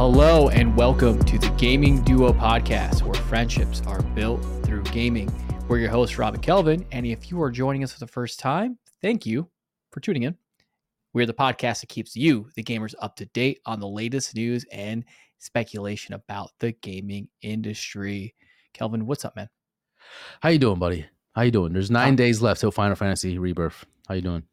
Hello 0.00 0.48
and 0.48 0.74
welcome 0.78 1.22
to 1.24 1.38
the 1.38 1.50
Gaming 1.58 2.02
Duo 2.02 2.32
podcast, 2.32 3.02
where 3.02 3.12
friendships 3.24 3.82
are 3.86 4.00
built 4.00 4.42
through 4.64 4.82
gaming. 4.84 5.30
We're 5.68 5.76
your 5.76 5.90
hosts, 5.90 6.16
Rob 6.16 6.32
and 6.32 6.42
Kelvin, 6.42 6.86
and 6.90 7.04
if 7.04 7.30
you 7.30 7.42
are 7.42 7.50
joining 7.50 7.84
us 7.84 7.92
for 7.92 8.00
the 8.00 8.06
first 8.06 8.38
time, 8.38 8.78
thank 9.02 9.26
you 9.26 9.50
for 9.90 10.00
tuning 10.00 10.22
in. 10.22 10.38
We're 11.12 11.26
the 11.26 11.34
podcast 11.34 11.82
that 11.82 11.90
keeps 11.90 12.16
you, 12.16 12.48
the 12.54 12.62
gamers, 12.62 12.94
up 13.00 13.14
to 13.16 13.26
date 13.26 13.60
on 13.66 13.78
the 13.78 13.86
latest 13.86 14.34
news 14.34 14.64
and 14.72 15.04
speculation 15.36 16.14
about 16.14 16.52
the 16.60 16.72
gaming 16.72 17.28
industry. 17.42 18.34
Kelvin, 18.72 19.04
what's 19.04 19.26
up, 19.26 19.36
man? 19.36 19.50
How 20.40 20.48
you 20.48 20.58
doing, 20.58 20.78
buddy? 20.78 21.04
How 21.34 21.42
you 21.42 21.50
doing? 21.50 21.74
There's 21.74 21.90
nine 21.90 22.16
days 22.16 22.40
left 22.40 22.62
till 22.62 22.70
Final 22.70 22.96
Fantasy 22.96 23.36
Rebirth. 23.36 23.84
How 24.08 24.14
you 24.14 24.22
doing? 24.22 24.44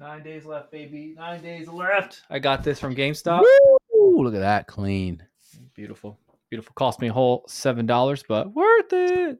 Nine 0.00 0.24
days 0.24 0.44
left, 0.44 0.72
baby. 0.72 1.14
Nine 1.16 1.40
days 1.40 1.68
left. 1.68 2.22
I 2.28 2.40
got 2.40 2.64
this 2.64 2.80
from 2.80 2.96
GameStop. 2.96 3.42
Woo! 3.42 3.77
Look 4.24 4.34
at 4.34 4.40
that, 4.40 4.66
clean. 4.66 5.22
Beautiful, 5.74 6.18
beautiful. 6.50 6.72
Cost 6.74 7.00
me 7.00 7.08
a 7.08 7.12
whole 7.12 7.44
seven 7.48 7.86
dollars, 7.86 8.24
but 8.26 8.52
worth 8.52 8.92
it. 8.92 9.38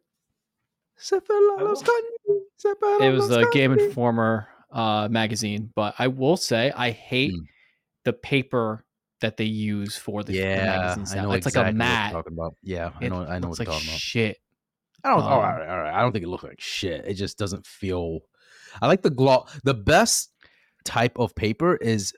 It 3.01 3.12
was 3.12 3.28
the 3.28 3.48
Game 3.52 3.73
Informer 3.73 4.48
uh, 4.73 5.09
magazine, 5.10 5.70
but 5.74 5.95
I 5.98 6.09
will 6.09 6.37
say 6.37 6.73
I 6.74 6.91
hate 6.91 7.34
Mm. 7.34 7.46
the 8.04 8.12
paper 8.12 8.84
that 9.20 9.37
they 9.37 9.45
use 9.45 9.96
for 9.96 10.23
the, 10.23 10.32
the 10.32 10.38
Yeah, 10.38 10.64
magazines 10.64 11.12
I 11.12 11.23
know 11.23 11.32
It's 11.32 11.46
exactly 11.46 11.62
like 11.62 11.68
a 11.68 11.73
what 11.73 11.76
mat. 11.76 12.12
you're 12.12 12.23
talking 12.23 12.32
about. 12.32 12.54
Yeah, 12.62 12.90
I 13.01 13.04
It 13.04 13.10
know. 13.10 13.24
I 13.24 13.38
know 13.38 13.48
what 13.48 13.59
you're 13.59 13.66
like 13.66 13.74
talking 13.74 13.88
about. 13.88 14.01
shit. 14.01 14.38
I 15.04 15.10
don't. 15.10 15.23
all 15.23 15.32
um, 15.34 15.38
right, 15.42 15.68
all 15.68 15.79
right. 15.79 15.95
I 15.95 16.01
don't 16.01 16.12
think 16.12 16.24
it 16.24 16.29
looks 16.29 16.45
like 16.45 16.60
shit. 16.60 17.04
It 17.06 17.15
just 17.15 17.38
doesn't 17.38 17.66
feel. 17.66 18.20
I 18.82 18.87
like 18.87 19.02
the 19.02 19.10
gloss. 19.10 19.59
The 19.65 19.74
best 19.74 20.32
type 20.85 21.18
of 21.18 21.35
paper 21.35 21.76
is 21.76 22.13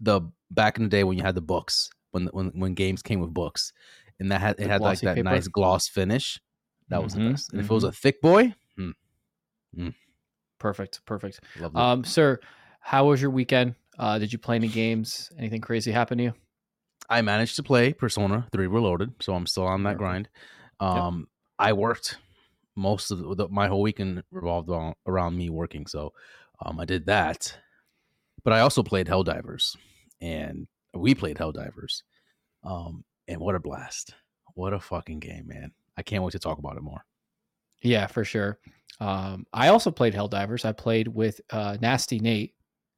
the 0.00 0.20
back 0.50 0.76
in 0.76 0.84
the 0.84 0.88
day 0.88 1.04
when 1.04 1.16
you 1.18 1.24
had 1.24 1.34
the 1.34 1.40
books 1.40 1.90
when 2.12 2.26
when 2.28 2.48
when 2.58 2.74
games 2.74 3.02
came 3.02 3.20
with 3.20 3.32
books, 3.34 3.72
and 4.18 4.30
that 4.32 4.40
had 4.40 4.56
The 4.56 4.64
it 4.64 4.68
had 4.70 4.80
like 4.82 5.00
that 5.00 5.16
paper? 5.16 5.24
nice 5.28 5.48
gloss 5.48 5.88
finish. 5.88 6.40
That 6.88 7.02
was 7.02 7.14
Mhm, 7.14 7.24
the 7.24 7.30
best. 7.32 7.52
And 7.52 7.60
if 7.60 7.70
it 7.70 7.74
was 7.74 7.84
a 7.84 7.92
thick 7.92 8.20
boy, 8.20 8.54
hmm, 8.76 8.90
Perfect, 10.58 11.04
perfect. 11.06 11.40
loved 11.56 11.76
it. 11.76 11.78
Um, 11.78 12.04
sir, 12.04 12.38
how 12.80 13.06
was 13.06 13.20
your 13.22 13.30
weekend? 13.30 13.74
Uh, 13.98 14.18
did 14.18 14.32
you 14.32 14.38
play 14.38 14.56
any 14.56 14.68
games? 14.68 15.30
Anything 15.38 15.60
crazy 15.60 15.90
happen 15.92 16.18
to 16.18 16.24
you? 16.24 16.34
I 17.08 17.22
managed 17.22 17.56
to 17.56 17.62
play 17.62 17.92
Persona 17.92 18.46
3 18.52 18.66
Reloaded, 18.66 19.14
so 19.20 19.34
I'm 19.34 19.46
still 19.46 19.64
on 19.66 19.82
that 19.84 19.96
Perfect. 19.98 19.98
grind. 19.98 20.28
Um, 20.80 21.28
I 21.58 21.72
worked 21.72 22.18
most 22.76 23.10
of 23.10 23.18
the, 23.18 23.34
the- 23.34 23.48
my 23.48 23.68
whole 23.68 23.82
weekend 23.82 24.22
revolved 24.30 24.70
on, 24.70 24.94
around 25.06 25.36
me 25.36 25.50
working, 25.50 25.86
so 25.86 26.12
um, 26.64 26.78
I 26.78 26.84
did 26.84 27.06
that. 27.06 27.58
But 28.44 28.52
I 28.52 28.60
also 28.60 28.82
played 28.82 29.06
Helldivers, 29.06 29.76
and 30.20 30.66
we 30.94 31.14
played 31.14 31.36
Helldivers, 31.36 32.02
um, 32.64 33.04
and 33.28 33.40
what 33.40 33.54
a 33.54 33.60
blast! 33.60 34.14
What 34.54 34.72
a 34.72 34.80
fucking 34.80 35.20
game, 35.20 35.46
man! 35.46 35.72
I 35.96 36.02
can't 36.02 36.22
wait 36.22 36.32
to 36.32 36.38
talk 36.38 36.58
about 36.58 36.76
it 36.76 36.82
more. 36.82 37.04
Yeah, 37.82 38.06
for 38.06 38.24
sure. 38.24 38.58
Um, 39.00 39.46
I 39.52 39.68
also 39.68 39.90
played 39.90 40.14
Helldivers. 40.14 40.64
I 40.64 40.72
played 40.72 41.08
with 41.08 41.40
uh, 41.50 41.78
Nasty 41.80 42.18
Nate 42.18 42.54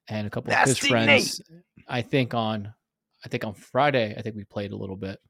and 0.08 0.26
a 0.26 0.30
couple 0.30 0.52
of 0.52 0.58
his 0.58 0.68
Nasty 0.70 0.88
friends. 0.88 1.40
I 1.86 2.02
think 2.02 2.34
on, 2.34 2.72
I 3.24 3.28
think 3.28 3.44
on 3.44 3.54
Friday, 3.54 4.14
I 4.16 4.22
think 4.22 4.34
we 4.34 4.44
played 4.44 4.72
a 4.72 4.76
little 4.76 4.96
bit. 4.96 5.20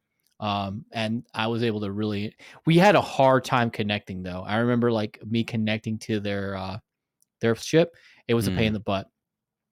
Um, 0.40 0.84
and 0.92 1.24
I 1.34 1.46
was 1.48 1.62
able 1.62 1.80
to 1.83 1.92
really. 1.92 2.34
We 2.64 2.78
had 2.78 2.94
a 2.96 3.00
hard 3.00 3.44
time 3.44 3.70
connecting 3.70 4.22
though. 4.22 4.42
I 4.46 4.56
remember 4.56 4.90
like 4.90 5.18
me 5.24 5.44
connecting 5.44 5.98
to 6.00 6.18
their 6.20 6.56
uh, 6.56 6.78
their 7.40 7.55
ship. 7.55 7.94
It 8.27 8.34
was 8.34 8.48
a 8.48 8.50
pain 8.50 8.68
in 8.68 8.70
Mm. 8.72 8.74
the 8.74 8.80
butt, 8.80 9.08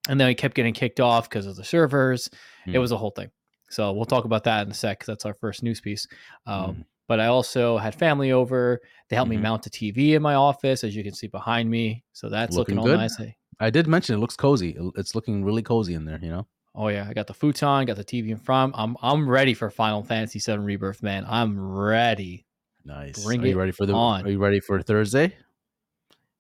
and 0.09 0.19
then 0.21 0.27
I 0.29 0.35
kept 0.35 0.55
getting 0.55 0.75
kicked 0.75 1.01
off 1.01 1.29
because 1.29 1.47
of 1.47 1.57
the 1.57 1.65
servers. 1.65 2.29
It 2.67 2.71
Mm. 2.73 2.81
was 2.81 2.93
a 2.93 2.97
whole 2.97 3.11
thing. 3.11 3.31
So 3.71 3.93
we'll 3.93 4.05
talk 4.07 4.25
about 4.25 4.45
that 4.45 4.67
in 4.67 4.71
a 4.71 4.75
sec 4.75 4.99
because 4.99 5.07
that's 5.07 5.27
our 5.27 5.35
first 5.35 5.63
news 5.63 5.81
piece. 5.81 6.07
Um, 6.47 6.75
Mm. 6.77 6.85
But 7.09 7.19
I 7.19 7.27
also 7.27 7.77
had 7.77 7.93
family 7.97 8.31
over. 8.31 8.81
They 9.09 9.17
helped 9.17 9.27
Mhm. 9.33 9.37
me 9.37 9.43
mount 9.43 9.67
a 9.67 9.71
TV 9.71 10.15
in 10.15 10.23
my 10.23 10.35
office, 10.35 10.85
as 10.85 10.95
you 10.95 11.03
can 11.03 11.13
see 11.13 11.27
behind 11.27 11.69
me. 11.69 12.05
So 12.13 12.29
that's 12.29 12.55
looking, 12.55 12.77
Looking 12.77 12.93
all 12.93 12.97
good. 12.97 13.01
nice. 13.01 13.21
I 13.59 13.69
did 13.69 13.89
mention 13.89 14.15
it 14.15 14.19
looks 14.19 14.37
cozy. 14.37 14.77
It's 14.95 15.17
looking 15.17 15.45
really 15.45 15.63
cozy 15.63 15.95
in 15.95 16.05
there. 16.05 16.21
You 16.23 16.31
know. 16.31 16.47
Oh 16.73 16.87
yeah, 16.87 17.07
I 17.09 17.13
got 17.13 17.27
the 17.27 17.35
futon, 17.35 17.85
got 17.87 17.97
the 17.97 18.05
TV 18.05 18.31
in 18.31 18.39
front. 18.39 18.75
I'm 18.79 18.97
I'm 19.03 19.29
ready 19.29 19.55
for 19.55 19.71
Final 19.71 20.05
Fantasy 20.05 20.39
VII 20.39 20.59
Rebirth, 20.59 21.03
man. 21.03 21.25
I'm 21.29 21.59
ready. 21.59 22.47
Nice. 22.85 23.25
Bring 23.25 23.43
are 23.43 23.47
you 23.49 23.59
ready 23.59 23.73
for 23.73 23.87
the? 23.87 23.93
on. 23.93 24.25
Are 24.25 24.31
you 24.31 24.39
ready 24.39 24.61
for 24.61 24.81
Thursday? 24.81 25.35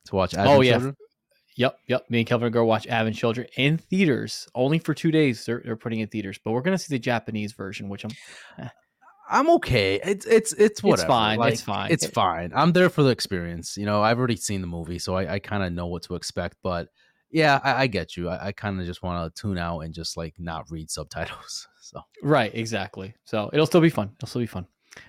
To 0.06 0.14
watch. 0.14 0.36
Oh, 0.38 0.60
yeah. 0.60 0.74
Children? 0.74 0.96
Yep, 1.60 1.78
yep. 1.88 2.06
Me 2.08 2.20
and 2.20 2.26
Kelvin 2.26 2.50
go 2.52 2.64
watch 2.64 2.86
Advent 2.86 3.16
Children 3.16 3.46
in 3.58 3.76
theaters. 3.76 4.48
Only 4.54 4.78
for 4.78 4.94
two 4.94 5.10
days. 5.10 5.44
They're, 5.44 5.60
they're 5.62 5.76
putting 5.76 6.00
it 6.00 6.04
in 6.04 6.08
theaters, 6.08 6.40
but 6.42 6.52
we're 6.52 6.62
gonna 6.62 6.78
see 6.78 6.94
the 6.94 6.98
Japanese 6.98 7.52
version, 7.52 7.90
which 7.90 8.02
I'm 8.02 8.12
I'm 9.28 9.50
okay. 9.50 10.00
It's 10.02 10.24
it's 10.24 10.54
it's 10.54 10.82
whatever. 10.82 11.02
It's 11.02 11.06
fine, 11.06 11.38
Like, 11.38 11.52
it's 11.52 11.60
fine. 11.62 11.90
It's 11.92 12.06
fine. 12.06 12.52
I'm 12.54 12.72
there 12.72 12.88
for 12.88 13.02
the 13.02 13.10
experience. 13.10 13.76
You 13.76 13.84
know, 13.84 14.02
I've 14.02 14.16
already 14.18 14.36
seen 14.36 14.62
the 14.62 14.66
movie, 14.66 14.98
so 14.98 15.14
I, 15.16 15.34
I 15.34 15.38
kind 15.38 15.62
of 15.62 15.70
know 15.74 15.86
what 15.86 16.02
to 16.04 16.14
expect. 16.14 16.56
But 16.62 16.88
yeah, 17.30 17.60
I, 17.62 17.82
I 17.82 17.86
get 17.88 18.16
you. 18.16 18.30
I, 18.30 18.46
I 18.46 18.52
kind 18.52 18.80
of 18.80 18.86
just 18.86 19.02
want 19.02 19.34
to 19.36 19.42
tune 19.42 19.58
out 19.58 19.80
and 19.80 19.92
just 19.92 20.16
like 20.16 20.36
not 20.38 20.64
read 20.70 20.90
subtitles. 20.90 21.68
So 21.82 22.00
right, 22.22 22.54
exactly. 22.54 23.14
So 23.24 23.50
it'll 23.52 23.66
still 23.66 23.80
be 23.80 23.90
fun. 23.90 24.12
It'll 24.16 24.28
still 24.28 24.42
be 24.42 24.46
fun. 24.46 24.64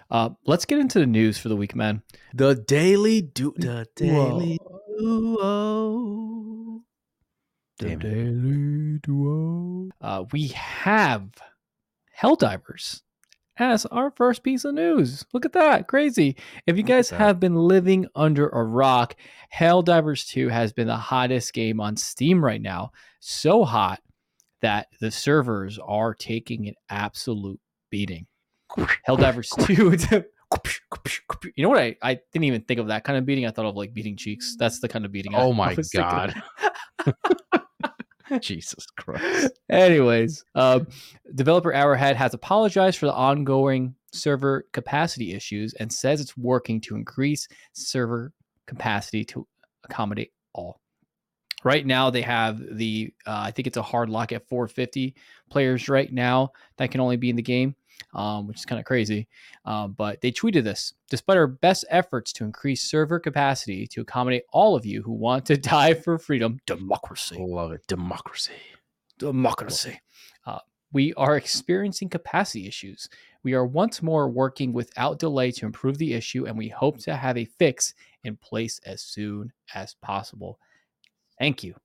Uh, 0.09 0.29
let's 0.47 0.65
get 0.65 0.79
into 0.79 0.97
the 0.97 1.05
news 1.05 1.37
for 1.37 1.47
the 1.47 1.55
week, 1.55 1.75
man. 1.75 2.01
the 2.33 2.55
daily 2.55 3.21
do 3.21 3.53
the 3.55 3.85
daily 3.95 4.57
duo. 4.97 6.30
The. 7.81 7.95
Daily 7.95 8.99
Duo. 8.99 9.89
Uh, 9.99 10.25
we 10.31 10.49
have 10.49 11.29
Helldivers 12.19 13.01
as 13.57 13.87
our 13.87 14.11
first 14.11 14.43
piece 14.43 14.65
of 14.65 14.75
news. 14.75 15.25
Look 15.33 15.45
at 15.45 15.53
that. 15.53 15.87
Crazy. 15.87 16.35
If 16.67 16.77
you 16.77 16.83
Look 16.83 16.89
guys 16.89 17.09
have 17.09 17.39
been 17.39 17.55
living 17.55 18.05
under 18.13 18.49
a 18.49 18.63
rock, 18.63 19.15
Helldivers 19.51 20.27
2 20.27 20.49
has 20.49 20.73
been 20.73 20.85
the 20.85 20.95
hottest 20.95 21.53
game 21.53 21.79
on 21.79 21.97
Steam 21.97 22.45
right 22.45 22.61
now. 22.61 22.91
So 23.19 23.63
hot 23.63 23.99
that 24.61 24.87
the 24.99 25.09
servers 25.09 25.79
are 25.83 26.13
taking 26.13 26.67
an 26.67 26.75
absolute 26.87 27.59
beating. 27.89 28.27
Helldivers 29.07 29.49
2. 30.11 30.23
You 31.55 31.63
know 31.63 31.69
what? 31.69 31.79
I, 31.79 31.95
I 32.01 32.19
didn't 32.33 32.43
even 32.43 32.61
think 32.61 32.79
of 32.79 32.87
that 32.87 33.03
kind 33.03 33.17
of 33.17 33.25
beating. 33.25 33.45
I 33.47 33.51
thought 33.51 33.65
of 33.65 33.75
like 33.75 33.93
beating 33.93 34.17
cheeks. 34.17 34.55
That's 34.59 34.79
the 34.79 34.87
kind 34.87 35.05
of 35.05 35.11
beating. 35.11 35.33
Oh 35.33 35.51
I 35.53 35.55
my 35.55 35.77
god. 35.93 36.35
Jesus 38.41 38.85
Christ. 38.97 39.59
Anyways, 39.69 40.43
um, 40.55 40.87
developer 41.35 41.73
Arrowhead 41.73 42.15
has 42.15 42.33
apologized 42.33 42.97
for 42.97 43.07
the 43.07 43.13
ongoing 43.13 43.95
server 44.13 44.65
capacity 44.73 45.33
issues 45.33 45.73
and 45.73 45.91
says 45.91 46.21
it's 46.21 46.37
working 46.37 46.81
to 46.81 46.95
increase 46.95 47.47
server 47.73 48.33
capacity 48.67 49.25
to 49.25 49.47
accommodate 49.83 50.31
all. 50.53 50.79
Right 51.63 51.85
now, 51.85 52.09
they 52.09 52.23
have 52.23 52.59
the 52.71 53.13
uh, 53.27 53.43
I 53.45 53.51
think 53.51 53.67
it's 53.67 53.77
a 53.77 53.83
hard 53.83 54.09
lock 54.09 54.31
at 54.31 54.47
450 54.47 55.15
players 55.49 55.89
right 55.89 56.11
now 56.11 56.51
that 56.77 56.89
can 56.89 57.01
only 57.01 57.17
be 57.17 57.29
in 57.29 57.35
the 57.35 57.43
game, 57.43 57.75
um, 58.13 58.47
which 58.47 58.57
is 58.57 58.65
kind 58.65 58.79
of 58.79 58.85
crazy. 58.85 59.27
Um, 59.65 59.93
but 59.93 60.21
they 60.21 60.31
tweeted 60.31 60.63
this: 60.63 60.93
despite 61.09 61.37
our 61.37 61.47
best 61.47 61.85
efforts 61.89 62.33
to 62.33 62.43
increase 62.43 62.83
server 62.83 63.19
capacity 63.19 63.87
to 63.87 64.01
accommodate 64.01 64.43
all 64.51 64.75
of 64.75 64.85
you 64.85 65.01
who 65.01 65.13
want 65.13 65.45
to 65.47 65.57
die 65.57 65.93
for 65.93 66.17
freedom, 66.17 66.59
democracy 66.65 67.37
Love 67.39 67.71
it. 67.71 67.85
Democracy. 67.87 68.53
democracy. 69.17 69.99
Uh, 70.45 70.59
we 70.93 71.13
are 71.13 71.37
experiencing 71.37 72.09
capacity 72.09 72.67
issues. 72.67 73.07
We 73.43 73.53
are 73.53 73.65
once 73.65 74.01
more 74.01 74.29
working 74.29 74.73
without 74.73 75.19
delay 75.19 75.51
to 75.51 75.65
improve 75.65 75.97
the 75.97 76.13
issue, 76.13 76.45
and 76.45 76.57
we 76.57 76.67
hope 76.67 76.99
to 76.99 77.15
have 77.15 77.37
a 77.37 77.45
fix 77.45 77.93
in 78.23 78.35
place 78.37 78.79
as 78.85 79.01
soon 79.01 79.51
as 79.73 79.95
possible. 79.95 80.59
Thank 81.39 81.63
you. 81.63 81.75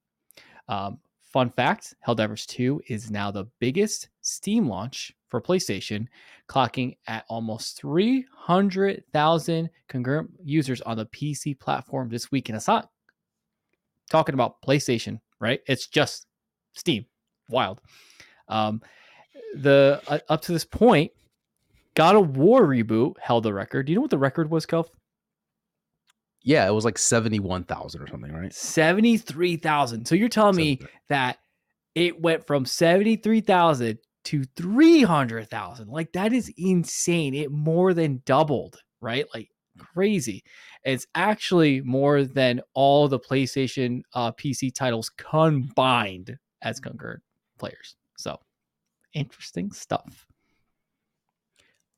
Um, 0.69 0.98
fun 1.36 1.50
fact 1.50 1.92
Helldivers 2.08 2.46
2 2.46 2.80
is 2.88 3.10
now 3.10 3.30
the 3.30 3.44
biggest 3.58 4.08
Steam 4.22 4.66
launch 4.66 5.12
for 5.28 5.38
PlayStation, 5.38 6.06
clocking 6.48 6.96
at 7.08 7.26
almost 7.28 7.76
300,000 7.76 9.68
concurrent 9.86 10.30
users 10.42 10.80
on 10.80 10.96
the 10.96 11.04
PC 11.04 11.60
platform 11.60 12.08
this 12.08 12.32
week. 12.32 12.48
And 12.48 12.56
it's 12.56 12.66
not 12.66 12.88
talking 14.08 14.32
about 14.32 14.62
PlayStation, 14.62 15.20
right? 15.38 15.60
It's 15.66 15.88
just 15.88 16.26
Steam. 16.72 17.04
Wild. 17.50 17.82
Um, 18.48 18.80
the 19.56 20.00
uh, 20.08 20.20
up 20.30 20.40
to 20.40 20.52
this 20.52 20.64
point, 20.64 21.12
God 21.92 22.16
of 22.16 22.38
War 22.38 22.66
reboot 22.66 23.18
held 23.20 23.44
the 23.44 23.52
record. 23.52 23.84
Do 23.84 23.92
you 23.92 23.96
know 23.96 24.02
what 24.02 24.10
the 24.10 24.16
record 24.16 24.50
was, 24.50 24.64
Kelv? 24.64 24.86
Yeah, 26.46 26.66
it 26.69 26.70
was 26.70 26.84
like 26.84 26.96
71,000 26.96 28.00
or 28.00 28.06
something, 28.06 28.32
right? 28.32 28.54
Seventy 28.54 29.16
three 29.19 29.56
thousand. 29.56 30.06
So 30.06 30.14
you're 30.14 30.28
telling 30.28 30.54
me 30.54 30.81
that 31.08 31.38
it 31.96 32.20
went 32.22 32.46
from 32.46 32.64
seventy 32.64 33.16
three 33.16 33.40
thousand 33.40 33.98
to 34.26 34.44
three 34.56 35.02
hundred 35.02 35.50
thousand. 35.50 35.88
Like 35.88 36.12
that 36.12 36.32
is 36.32 36.52
insane. 36.56 37.34
It 37.34 37.50
more 37.50 37.93
than 37.94 38.22
doubled, 38.25 38.81
right? 39.00 39.26
Like 39.34 39.50
crazy. 39.76 40.44
It's 40.84 41.04
actually 41.16 41.81
more 41.81 42.22
than 42.22 42.60
all 42.75 43.08
the 43.08 43.19
PlayStation 43.19 44.02
uh, 44.14 44.31
PC 44.31 44.72
titles 44.72 45.10
combined 45.10 46.38
as 46.62 46.78
concurrent 46.78 47.25
players. 47.58 47.96
So 48.16 48.38
interesting 49.14 49.72
stuff. 49.72 50.26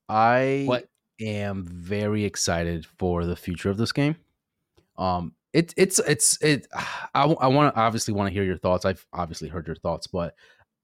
I 0.08 0.64
What? 0.66 0.88
am 1.20 1.64
very 1.64 2.24
excited 2.24 2.86
for 2.86 3.26
the 3.26 3.36
future 3.36 3.68
of 3.70 3.76
this 3.76 3.92
game. 3.92 4.16
Um, 4.98 5.32
it, 5.52 5.72
it's 5.76 5.98
it's 6.00 6.40
it. 6.42 6.66
I, 7.14 7.24
I 7.24 7.46
want 7.48 7.74
to 7.74 7.80
obviously 7.80 8.12
want 8.14 8.28
to 8.28 8.32
hear 8.34 8.44
your 8.44 8.58
thoughts. 8.58 8.84
I've 8.84 9.04
obviously 9.12 9.48
heard 9.48 9.66
your 9.66 9.76
thoughts, 9.76 10.06
but 10.06 10.34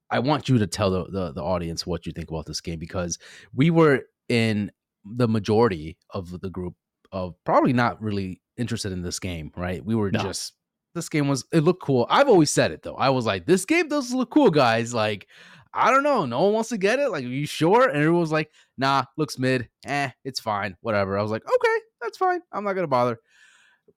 I 0.09 0.19
want 0.19 0.49
you 0.49 0.57
to 0.59 0.67
tell 0.67 0.89
the, 0.91 1.05
the 1.11 1.31
the 1.33 1.43
audience 1.43 1.85
what 1.85 2.05
you 2.05 2.11
think 2.11 2.29
about 2.29 2.45
this 2.45 2.61
game 2.61 2.79
because 2.79 3.19
we 3.53 3.69
were 3.69 4.01
in 4.29 4.71
the 5.03 5.27
majority 5.27 5.97
of 6.11 6.39
the 6.41 6.49
group 6.49 6.73
of 7.11 7.35
probably 7.43 7.73
not 7.73 8.01
really 8.01 8.41
interested 8.57 8.91
in 8.91 9.01
this 9.03 9.19
game, 9.19 9.51
right? 9.55 9.85
We 9.85 9.93
were 9.95 10.09
No. 10.11 10.19
just 10.19 10.53
this 10.95 11.09
game 11.09 11.27
was 11.27 11.45
it 11.51 11.59
looked 11.61 11.83
cool. 11.83 12.07
I've 12.09 12.29
always 12.29 12.49
said 12.49 12.71
it 12.71 12.81
though. 12.81 12.95
I 12.95 13.09
was 13.09 13.25
like, 13.25 13.45
this 13.45 13.65
game 13.65 13.87
does 13.89 14.13
look 14.13 14.31
cool, 14.31 14.49
guys. 14.49 14.93
Like, 14.93 15.27
I 15.73 15.91
don't 15.91 16.03
know, 16.03 16.25
no 16.25 16.43
one 16.43 16.53
wants 16.53 16.69
to 16.69 16.77
get 16.77 16.99
it. 16.99 17.09
Like, 17.11 17.25
are 17.25 17.27
you 17.27 17.45
sure? 17.45 17.87
And 17.89 17.97
everyone 17.97 18.21
was 18.21 18.31
like, 18.31 18.49
nah, 18.77 19.03
looks 19.17 19.37
mid. 19.37 19.69
Eh, 19.85 20.09
it's 20.23 20.39
fine, 20.39 20.75
whatever. 20.81 21.17
I 21.17 21.21
was 21.21 21.31
like, 21.31 21.43
okay, 21.45 21.77
that's 22.01 22.17
fine. 22.17 22.39
I'm 22.51 22.63
not 22.63 22.73
gonna 22.73 22.87
bother. 22.87 23.19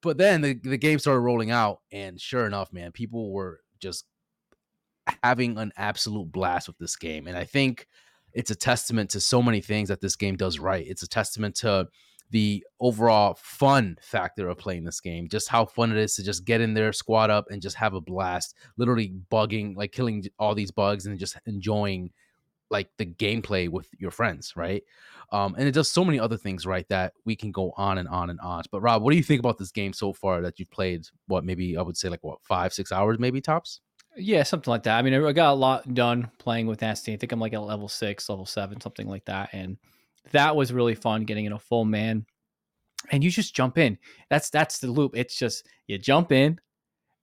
But 0.02 0.18
then 0.18 0.40
the, 0.40 0.54
the 0.54 0.78
game 0.78 0.98
started 0.98 1.20
rolling 1.20 1.50
out, 1.50 1.80
and 1.90 2.20
sure 2.20 2.46
enough, 2.46 2.72
man, 2.72 2.92
people 2.92 3.32
were 3.32 3.60
just 3.80 4.04
having 5.22 5.58
an 5.58 5.72
absolute 5.76 6.30
blast 6.30 6.68
with 6.68 6.78
this 6.78 6.96
game. 6.96 7.26
And 7.26 7.36
I 7.36 7.44
think 7.44 7.86
it's 8.32 8.50
a 8.50 8.54
testament 8.54 9.10
to 9.10 9.20
so 9.20 9.42
many 9.42 9.60
things 9.60 9.88
that 9.88 10.00
this 10.00 10.16
game 10.16 10.36
does 10.36 10.58
right. 10.58 10.86
It's 10.86 11.02
a 11.02 11.08
testament 11.08 11.56
to 11.56 11.88
the 12.30 12.64
overall 12.78 13.36
fun 13.40 13.96
factor 14.02 14.48
of 14.48 14.58
playing 14.58 14.84
this 14.84 15.00
game, 15.00 15.28
just 15.28 15.48
how 15.48 15.64
fun 15.64 15.90
it 15.90 15.96
is 15.96 16.14
to 16.14 16.22
just 16.22 16.44
get 16.44 16.60
in 16.60 16.74
there, 16.74 16.92
squat 16.92 17.30
up, 17.30 17.46
and 17.50 17.62
just 17.62 17.76
have 17.76 17.94
a 17.94 18.00
blast, 18.00 18.54
literally 18.76 19.14
bugging, 19.32 19.74
like 19.76 19.92
killing 19.92 20.24
all 20.38 20.54
these 20.54 20.70
bugs 20.70 21.06
and 21.06 21.18
just 21.18 21.38
enjoying 21.46 22.10
like 22.70 22.90
the 22.98 23.06
gameplay 23.06 23.68
with 23.68 23.88
your 23.98 24.10
friends, 24.10 24.54
right? 24.56 24.82
Um, 25.30 25.54
and 25.58 25.68
it 25.68 25.72
does 25.72 25.90
so 25.90 26.04
many 26.04 26.18
other 26.18 26.36
things, 26.36 26.66
right? 26.66 26.88
That 26.88 27.12
we 27.24 27.36
can 27.36 27.52
go 27.52 27.72
on 27.76 27.98
and 27.98 28.08
on 28.08 28.30
and 28.30 28.40
on. 28.40 28.62
But 28.70 28.80
Rob, 28.80 29.02
what 29.02 29.10
do 29.10 29.16
you 29.16 29.22
think 29.22 29.40
about 29.40 29.58
this 29.58 29.70
game 29.70 29.92
so 29.92 30.12
far 30.12 30.40
that 30.42 30.58
you've 30.58 30.70
played? 30.70 31.06
What 31.26 31.44
maybe 31.44 31.76
I 31.76 31.82
would 31.82 31.96
say 31.96 32.08
like 32.08 32.24
what 32.24 32.42
five, 32.42 32.72
six 32.72 32.92
hours, 32.92 33.18
maybe 33.18 33.40
tops. 33.40 33.80
Yeah, 34.16 34.42
something 34.42 34.70
like 34.70 34.82
that. 34.84 34.98
I 34.98 35.02
mean, 35.02 35.14
I 35.14 35.32
got 35.32 35.52
a 35.52 35.54
lot 35.54 35.94
done 35.94 36.30
playing 36.38 36.66
with 36.66 36.80
Nasty. 36.80 37.12
I 37.12 37.16
think 37.16 37.30
I'm 37.30 37.40
like 37.40 37.52
at 37.52 37.62
level 37.62 37.88
six, 37.88 38.28
level 38.28 38.46
seven, 38.46 38.80
something 38.80 39.06
like 39.06 39.24
that. 39.26 39.50
And 39.52 39.76
that 40.32 40.56
was 40.56 40.72
really 40.72 40.94
fun 40.94 41.24
getting 41.24 41.44
in 41.44 41.52
a 41.52 41.58
full 41.58 41.84
man. 41.84 42.26
And 43.10 43.22
you 43.22 43.30
just 43.30 43.54
jump 43.54 43.78
in. 43.78 43.96
That's 44.28 44.50
that's 44.50 44.78
the 44.78 44.88
loop. 44.88 45.16
It's 45.16 45.36
just 45.36 45.68
you 45.86 45.98
jump 45.98 46.32
in, 46.32 46.58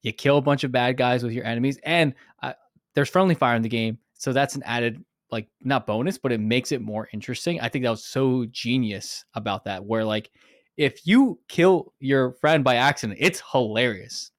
you 0.02 0.12
kill 0.12 0.38
a 0.38 0.42
bunch 0.42 0.64
of 0.64 0.72
bad 0.72 0.96
guys 0.96 1.22
with 1.22 1.32
your 1.32 1.44
enemies, 1.44 1.78
and 1.82 2.14
uh, 2.42 2.54
there's 2.94 3.10
friendly 3.10 3.34
fire 3.34 3.56
in 3.56 3.62
the 3.62 3.68
game, 3.68 3.98
so 4.14 4.32
that's 4.32 4.54
an 4.54 4.62
added 4.62 5.04
like 5.30 5.48
not 5.62 5.86
bonus, 5.86 6.18
but 6.18 6.32
it 6.32 6.40
makes 6.40 6.72
it 6.72 6.80
more 6.80 7.08
interesting. 7.12 7.60
I 7.60 7.68
think 7.68 7.84
that 7.84 7.90
was 7.90 8.04
so 8.04 8.46
genius 8.50 9.24
about 9.34 9.64
that. 9.64 9.84
Where 9.84 10.04
like 10.04 10.30
if 10.76 11.06
you 11.06 11.40
kill 11.48 11.92
your 12.00 12.32
friend 12.34 12.62
by 12.62 12.76
accident, 12.76 13.18
it's 13.20 13.42
hilarious. 13.52 14.30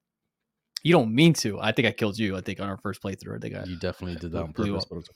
You 0.83 0.93
don't 0.93 1.13
mean 1.13 1.33
to. 1.33 1.59
I 1.59 1.71
think 1.71 1.87
I 1.87 1.91
killed 1.91 2.17
you. 2.17 2.37
I 2.37 2.41
think 2.41 2.59
on 2.59 2.69
our 2.69 2.77
first 2.77 3.01
playthrough. 3.01 3.35
I 3.35 3.39
think 3.39 3.55
I, 3.55 3.63
You 3.63 3.77
definitely 3.77 4.17
did 4.17 4.31
that 4.31 4.43
on 4.43 4.53
purpose. 4.53 4.85
But 4.85 4.97
okay. 4.97 5.07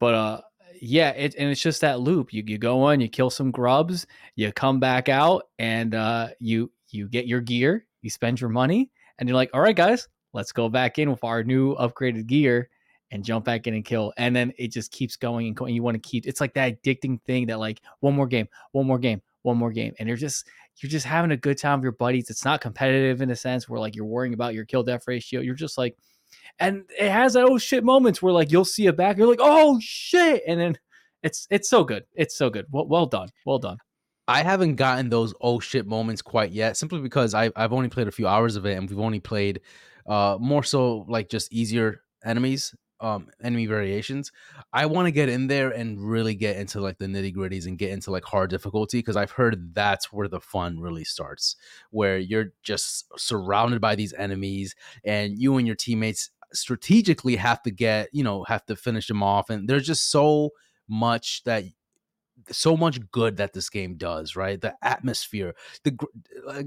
but 0.00 0.14
uh 0.14 0.40
yeah 0.80 1.10
it, 1.10 1.34
and 1.36 1.50
it's 1.50 1.62
just 1.62 1.80
that 1.80 2.00
loop 2.00 2.32
you, 2.32 2.42
you 2.46 2.58
go 2.58 2.88
in 2.90 3.00
you 3.00 3.08
kill 3.08 3.30
some 3.30 3.50
grubs 3.50 4.06
you 4.34 4.50
come 4.52 4.80
back 4.80 5.08
out 5.08 5.44
and 5.58 5.94
uh 5.94 6.28
you 6.40 6.70
you 6.90 7.08
get 7.08 7.26
your 7.26 7.40
gear 7.40 7.86
you 8.02 8.10
spend 8.10 8.40
your 8.40 8.50
money 8.50 8.90
and 9.18 9.28
you're 9.28 9.36
like 9.36 9.50
all 9.54 9.60
right 9.60 9.76
guys 9.76 10.08
let's 10.32 10.52
go 10.52 10.68
back 10.68 10.98
in 10.98 11.10
with 11.10 11.22
our 11.22 11.42
new 11.42 11.74
upgraded 11.76 12.26
gear 12.26 12.68
and 13.14 13.24
jump 13.24 13.46
back 13.46 13.66
in 13.66 13.72
and 13.72 13.86
kill 13.86 14.12
and 14.18 14.36
then 14.36 14.52
it 14.58 14.68
just 14.68 14.92
keeps 14.92 15.16
going 15.16 15.46
and 15.46 15.56
going 15.56 15.74
you 15.74 15.82
want 15.82 15.94
to 15.94 16.08
keep 16.08 16.26
it's 16.26 16.40
like 16.40 16.52
that 16.52 16.82
addicting 16.82 17.18
thing 17.22 17.46
that 17.46 17.58
like 17.58 17.80
one 18.00 18.14
more 18.14 18.26
game 18.26 18.46
one 18.72 18.86
more 18.86 18.98
game 18.98 19.22
one 19.42 19.56
more 19.56 19.72
game 19.72 19.94
and 19.98 20.06
you're 20.06 20.18
just 20.18 20.46
you're 20.82 20.90
just 20.90 21.06
having 21.06 21.30
a 21.30 21.36
good 21.36 21.56
time 21.56 21.78
with 21.78 21.84
your 21.84 21.92
buddies 21.92 22.28
it's 22.28 22.44
not 22.44 22.60
competitive 22.60 23.22
in 23.22 23.30
a 23.30 23.36
sense 23.36 23.68
where 23.68 23.80
like 23.80 23.96
you're 23.96 24.04
worrying 24.04 24.34
about 24.34 24.52
your 24.52 24.66
kill 24.66 24.82
death 24.82 25.04
ratio 25.06 25.40
you're 25.40 25.54
just 25.54 25.78
like 25.78 25.96
and 26.58 26.84
it 26.98 27.10
has 27.10 27.34
that 27.34 27.44
oh 27.44 27.58
shit 27.58 27.84
moments 27.84 28.22
where 28.22 28.32
like 28.32 28.50
you'll 28.50 28.64
see 28.64 28.86
it 28.86 28.96
back, 28.96 29.16
you're 29.16 29.28
like 29.28 29.40
oh 29.40 29.78
shit, 29.80 30.42
and 30.46 30.60
then 30.60 30.78
it's 31.22 31.46
it's 31.50 31.68
so 31.68 31.84
good, 31.84 32.04
it's 32.14 32.36
so 32.36 32.50
good. 32.50 32.66
Well, 32.70 32.86
well 32.86 33.06
done, 33.06 33.28
well 33.46 33.58
done. 33.58 33.78
I 34.26 34.42
haven't 34.42 34.76
gotten 34.76 35.10
those 35.10 35.34
oh 35.40 35.60
shit 35.60 35.86
moments 35.86 36.22
quite 36.22 36.52
yet, 36.52 36.76
simply 36.76 37.00
because 37.00 37.34
I, 37.34 37.50
I've 37.56 37.72
only 37.72 37.88
played 37.88 38.08
a 38.08 38.12
few 38.12 38.26
hours 38.26 38.56
of 38.56 38.66
it, 38.66 38.76
and 38.76 38.88
we've 38.88 38.98
only 38.98 39.20
played 39.20 39.60
uh, 40.06 40.36
more 40.40 40.62
so 40.62 41.04
like 41.08 41.28
just 41.28 41.52
easier 41.52 42.02
enemies, 42.24 42.74
um, 43.00 43.28
enemy 43.42 43.66
variations. 43.66 44.32
I 44.72 44.86
want 44.86 45.06
to 45.06 45.12
get 45.12 45.28
in 45.28 45.46
there 45.46 45.70
and 45.70 46.00
really 46.00 46.34
get 46.34 46.56
into 46.56 46.80
like 46.80 46.98
the 46.98 47.06
nitty 47.06 47.34
gritties 47.34 47.66
and 47.66 47.78
get 47.78 47.90
into 47.90 48.10
like 48.10 48.24
hard 48.24 48.50
difficulty 48.50 48.98
because 48.98 49.16
I've 49.16 49.32
heard 49.32 49.74
that's 49.74 50.12
where 50.12 50.28
the 50.28 50.40
fun 50.40 50.80
really 50.80 51.04
starts, 51.04 51.56
where 51.90 52.18
you're 52.18 52.52
just 52.62 53.06
surrounded 53.18 53.80
by 53.80 53.94
these 53.94 54.12
enemies 54.14 54.74
and 55.04 55.38
you 55.38 55.56
and 55.56 55.66
your 55.66 55.76
teammates 55.76 56.30
strategically 56.52 57.36
have 57.36 57.60
to 57.62 57.70
get 57.70 58.08
you 58.12 58.22
know 58.22 58.44
have 58.44 58.64
to 58.66 58.76
finish 58.76 59.08
them 59.08 59.22
off, 59.22 59.50
and 59.50 59.68
there's 59.68 59.86
just 59.86 60.10
so 60.10 60.50
much 60.88 61.42
that 61.44 61.64
so 62.50 62.76
much 62.76 62.98
good 63.10 63.36
that 63.36 63.52
this 63.52 63.70
game 63.70 63.96
does, 63.96 64.36
right? 64.36 64.60
The 64.60 64.74
atmosphere, 64.82 65.54
the 65.82 65.96
like, 66.46 66.66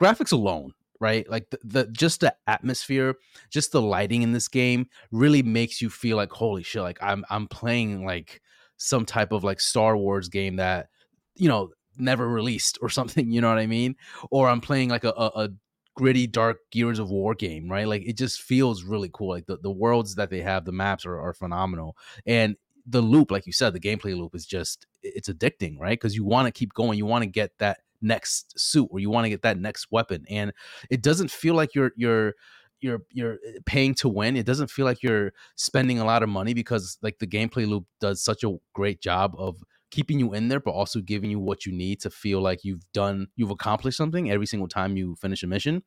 graphics 0.00 0.32
alone, 0.32 0.72
right? 1.00 1.28
Like 1.28 1.50
the, 1.50 1.58
the 1.64 1.86
just 1.86 2.20
the 2.20 2.34
atmosphere, 2.46 3.16
just 3.50 3.72
the 3.72 3.82
lighting 3.82 4.22
in 4.22 4.32
this 4.32 4.48
game 4.48 4.86
really 5.10 5.42
makes 5.42 5.80
you 5.80 5.90
feel 5.90 6.16
like 6.16 6.30
holy 6.30 6.62
shit, 6.62 6.82
like 6.82 6.98
I'm 7.02 7.24
I'm 7.30 7.48
playing 7.48 8.04
like 8.04 8.40
some 8.76 9.04
type 9.04 9.32
of 9.32 9.44
like 9.44 9.60
Star 9.60 9.96
Wars 9.96 10.28
game 10.28 10.56
that 10.56 10.88
you 11.36 11.48
know 11.48 11.70
never 11.96 12.28
released 12.28 12.78
or 12.82 12.88
something, 12.90 13.30
you 13.30 13.40
know 13.40 13.48
what 13.48 13.58
I 13.58 13.66
mean? 13.66 13.96
Or 14.30 14.48
I'm 14.48 14.60
playing 14.60 14.90
like 14.90 15.04
a, 15.04 15.10
a, 15.16 15.26
a 15.34 15.48
gritty 15.96 16.26
dark 16.26 16.58
Gears 16.70 16.98
of 16.98 17.10
War 17.10 17.34
game, 17.34 17.70
right? 17.70 17.86
Like 17.86 18.02
it 18.06 18.16
just 18.16 18.42
feels 18.42 18.84
really 18.84 19.10
cool. 19.12 19.30
Like 19.30 19.46
the, 19.46 19.58
the 19.58 19.70
worlds 19.70 20.14
that 20.14 20.30
they 20.30 20.40
have, 20.40 20.64
the 20.64 20.72
maps 20.72 21.04
are, 21.06 21.18
are 21.18 21.34
phenomenal. 21.34 21.96
And 22.26 22.56
the 22.90 23.00
loop, 23.00 23.30
like 23.30 23.46
you 23.46 23.52
said, 23.52 23.72
the 23.72 23.80
gameplay 23.80 24.16
loop 24.16 24.34
is 24.34 24.46
just 24.46 24.86
it's 25.02 25.28
addicting, 25.28 25.78
right? 25.78 25.98
Because 25.98 26.14
you 26.14 26.24
want 26.24 26.46
to 26.46 26.52
keep 26.52 26.74
going, 26.74 26.98
you 26.98 27.06
want 27.06 27.22
to 27.22 27.30
get 27.30 27.52
that 27.58 27.78
next 28.02 28.58
suit 28.58 28.88
or 28.90 28.98
you 28.98 29.10
want 29.10 29.24
to 29.24 29.30
get 29.30 29.42
that 29.42 29.58
next 29.58 29.88
weapon, 29.90 30.24
and 30.28 30.52
it 30.90 31.02
doesn't 31.02 31.30
feel 31.30 31.54
like 31.54 31.74
you're 31.74 31.92
you're 31.96 32.34
you're 32.80 33.00
you're 33.10 33.34
eh, 33.46 33.58
paying 33.66 33.94
to 33.96 34.08
win. 34.08 34.36
It 34.36 34.46
doesn't 34.46 34.70
feel 34.70 34.84
like 34.84 35.02
you're 35.02 35.32
spending 35.56 35.98
a 35.98 36.04
lot 36.04 36.22
of 36.22 36.28
money 36.28 36.54
because 36.54 36.98
like 37.02 37.18
the 37.18 37.26
gameplay 37.26 37.68
loop 37.68 37.86
does 38.00 38.22
such 38.22 38.44
a 38.44 38.56
great 38.74 39.00
job 39.00 39.34
of 39.38 39.62
keeping 39.90 40.18
you 40.18 40.34
in 40.34 40.48
there, 40.48 40.60
but 40.60 40.72
also 40.72 41.00
giving 41.00 41.30
you 41.30 41.38
what 41.40 41.66
you 41.66 41.72
need 41.72 42.00
to 42.00 42.10
feel 42.10 42.40
like 42.40 42.64
you've 42.64 42.84
done, 42.92 43.26
you've 43.36 43.50
accomplished 43.50 43.96
something 43.96 44.30
every 44.30 44.46
single 44.46 44.68
time 44.68 44.96
you 44.96 45.16
finish 45.16 45.42
a 45.42 45.46
mission. 45.46 45.82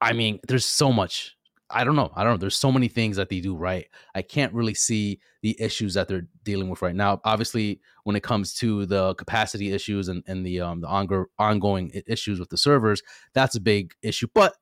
I 0.00 0.12
mean, 0.14 0.40
there's 0.48 0.64
so 0.64 0.92
much. 0.92 1.36
I 1.72 1.84
don't 1.84 1.96
know. 1.96 2.10
I 2.14 2.24
don't 2.24 2.32
know. 2.34 2.36
There's 2.38 2.56
so 2.56 2.72
many 2.72 2.88
things 2.88 3.16
that 3.16 3.28
they 3.28 3.40
do 3.40 3.54
right. 3.54 3.86
I 4.14 4.22
can't 4.22 4.52
really 4.52 4.74
see 4.74 5.20
the 5.42 5.56
issues 5.60 5.94
that 5.94 6.08
they're 6.08 6.26
dealing 6.42 6.68
with 6.68 6.82
right 6.82 6.94
now. 6.94 7.20
Obviously, 7.24 7.80
when 8.04 8.16
it 8.16 8.22
comes 8.22 8.54
to 8.54 8.86
the 8.86 9.14
capacity 9.14 9.72
issues 9.72 10.08
and, 10.08 10.22
and 10.26 10.44
the 10.44 10.60
um 10.60 10.80
the 10.80 10.88
ongo- 10.88 11.26
ongoing 11.38 11.92
issues 12.06 12.40
with 12.40 12.50
the 12.50 12.56
servers, 12.56 13.02
that's 13.34 13.54
a 13.56 13.60
big 13.60 13.94
issue. 14.02 14.26
But 14.34 14.54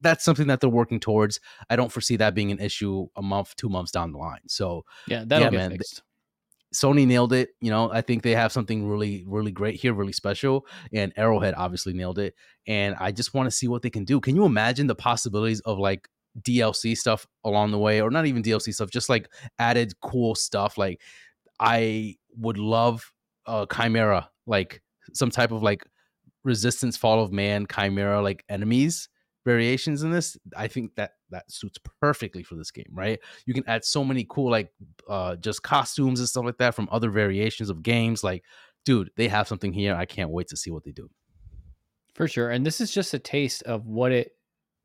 that's 0.00 0.24
something 0.24 0.48
that 0.48 0.60
they're 0.60 0.68
working 0.70 1.00
towards. 1.00 1.38
I 1.70 1.76
don't 1.76 1.92
foresee 1.92 2.16
that 2.16 2.34
being 2.34 2.50
an 2.50 2.58
issue 2.58 3.06
a 3.16 3.22
month, 3.22 3.54
two 3.56 3.68
months 3.68 3.92
down 3.92 4.12
the 4.12 4.18
line. 4.18 4.40
So 4.48 4.84
Yeah, 5.06 5.24
that'll 5.26 5.46
Yeah, 5.46 5.50
get 5.50 5.58
man, 5.58 5.70
fixed. 5.70 6.02
Sony 6.74 7.06
nailed 7.06 7.32
it. 7.32 7.50
You 7.60 7.70
know, 7.70 7.90
I 7.92 8.00
think 8.00 8.22
they 8.22 8.34
have 8.34 8.50
something 8.50 8.88
really, 8.88 9.24
really 9.26 9.52
great 9.52 9.76
here, 9.76 9.92
really 9.92 10.12
special. 10.12 10.66
And 10.92 11.12
Arrowhead 11.16 11.54
obviously 11.56 11.92
nailed 11.92 12.18
it. 12.18 12.34
And 12.66 12.96
I 12.98 13.12
just 13.12 13.34
want 13.34 13.46
to 13.46 13.50
see 13.50 13.68
what 13.68 13.82
they 13.82 13.90
can 13.90 14.04
do. 14.04 14.20
Can 14.20 14.34
you 14.34 14.44
imagine 14.44 14.86
the 14.86 14.94
possibilities 14.94 15.60
of 15.60 15.78
like 15.78 16.08
DLC 16.40 16.96
stuff 16.96 17.26
along 17.44 17.70
the 17.70 17.78
way, 17.78 18.00
or 18.00 18.10
not 18.10 18.26
even 18.26 18.42
DLC 18.42 18.72
stuff, 18.74 18.90
just 18.90 19.08
like 19.08 19.28
added 19.58 19.92
cool 20.00 20.34
stuff? 20.34 20.78
Like, 20.78 21.00
I 21.60 22.16
would 22.36 22.58
love 22.58 23.12
a 23.46 23.66
Chimera, 23.72 24.30
like 24.46 24.82
some 25.12 25.30
type 25.30 25.52
of 25.52 25.62
like 25.62 25.84
resistance, 26.44 26.96
fall 26.96 27.22
of 27.22 27.32
man, 27.32 27.66
Chimera, 27.72 28.22
like 28.22 28.44
enemies 28.48 29.08
variations 29.44 30.02
in 30.02 30.10
this. 30.10 30.36
I 30.56 30.68
think 30.68 30.94
that 30.96 31.12
that 31.30 31.50
suits 31.50 31.78
perfectly 32.00 32.42
for 32.42 32.54
this 32.54 32.70
game, 32.70 32.90
right? 32.92 33.18
You 33.46 33.54
can 33.54 33.64
add 33.66 33.84
so 33.84 34.04
many 34.04 34.26
cool 34.28 34.50
like 34.50 34.72
uh 35.08 35.36
just 35.36 35.62
costumes 35.62 36.20
and 36.20 36.28
stuff 36.28 36.44
like 36.44 36.58
that 36.58 36.74
from 36.74 36.88
other 36.90 37.10
variations 37.10 37.70
of 37.70 37.82
games. 37.82 38.22
Like, 38.22 38.44
dude, 38.84 39.10
they 39.16 39.28
have 39.28 39.48
something 39.48 39.72
here. 39.72 39.94
I 39.94 40.06
can't 40.06 40.30
wait 40.30 40.48
to 40.48 40.56
see 40.56 40.70
what 40.70 40.84
they 40.84 40.92
do. 40.92 41.10
For 42.14 42.28
sure. 42.28 42.50
And 42.50 42.64
this 42.64 42.80
is 42.80 42.92
just 42.92 43.14
a 43.14 43.18
taste 43.18 43.62
of 43.62 43.86
what 43.86 44.12
it 44.12 44.32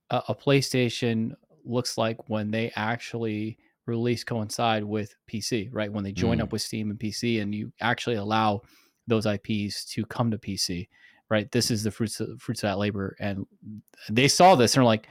a, 0.10 0.24
a 0.30 0.36
PlayStation 0.36 1.36
looks 1.66 1.98
like 1.98 2.30
when 2.30 2.52
they 2.52 2.72
actually 2.76 3.58
release 3.86 4.24
coincide 4.24 4.84
with 4.84 5.16
PC, 5.32 5.70
right? 5.72 5.92
When 5.92 6.04
they 6.04 6.12
join 6.12 6.40
Mm. 6.40 6.44
up 6.44 6.52
with 6.52 6.62
Steam 6.62 6.90
and 6.92 7.00
PC 7.00 7.42
and 7.42 7.54
you 7.56 7.72
actually 7.80 8.16
allow 8.18 8.62
those 9.08 9.26
IPs 9.26 9.86
to 9.86 10.06
come 10.06 10.30
to 10.32 10.38
PC, 10.38 10.90
right? 11.30 11.50
This 11.52 11.72
is 11.72 11.84
the 11.84 11.92
fruits 11.92 12.20
of, 12.20 12.42
fruits 12.42 12.64
of 12.64 12.70
that 12.70 12.78
labor 12.78 13.16
and 13.20 13.46
they 14.10 14.28
saw 14.28 14.56
this 14.56 14.76
and 14.76 14.82
are 14.82 14.86
like, 14.86 15.08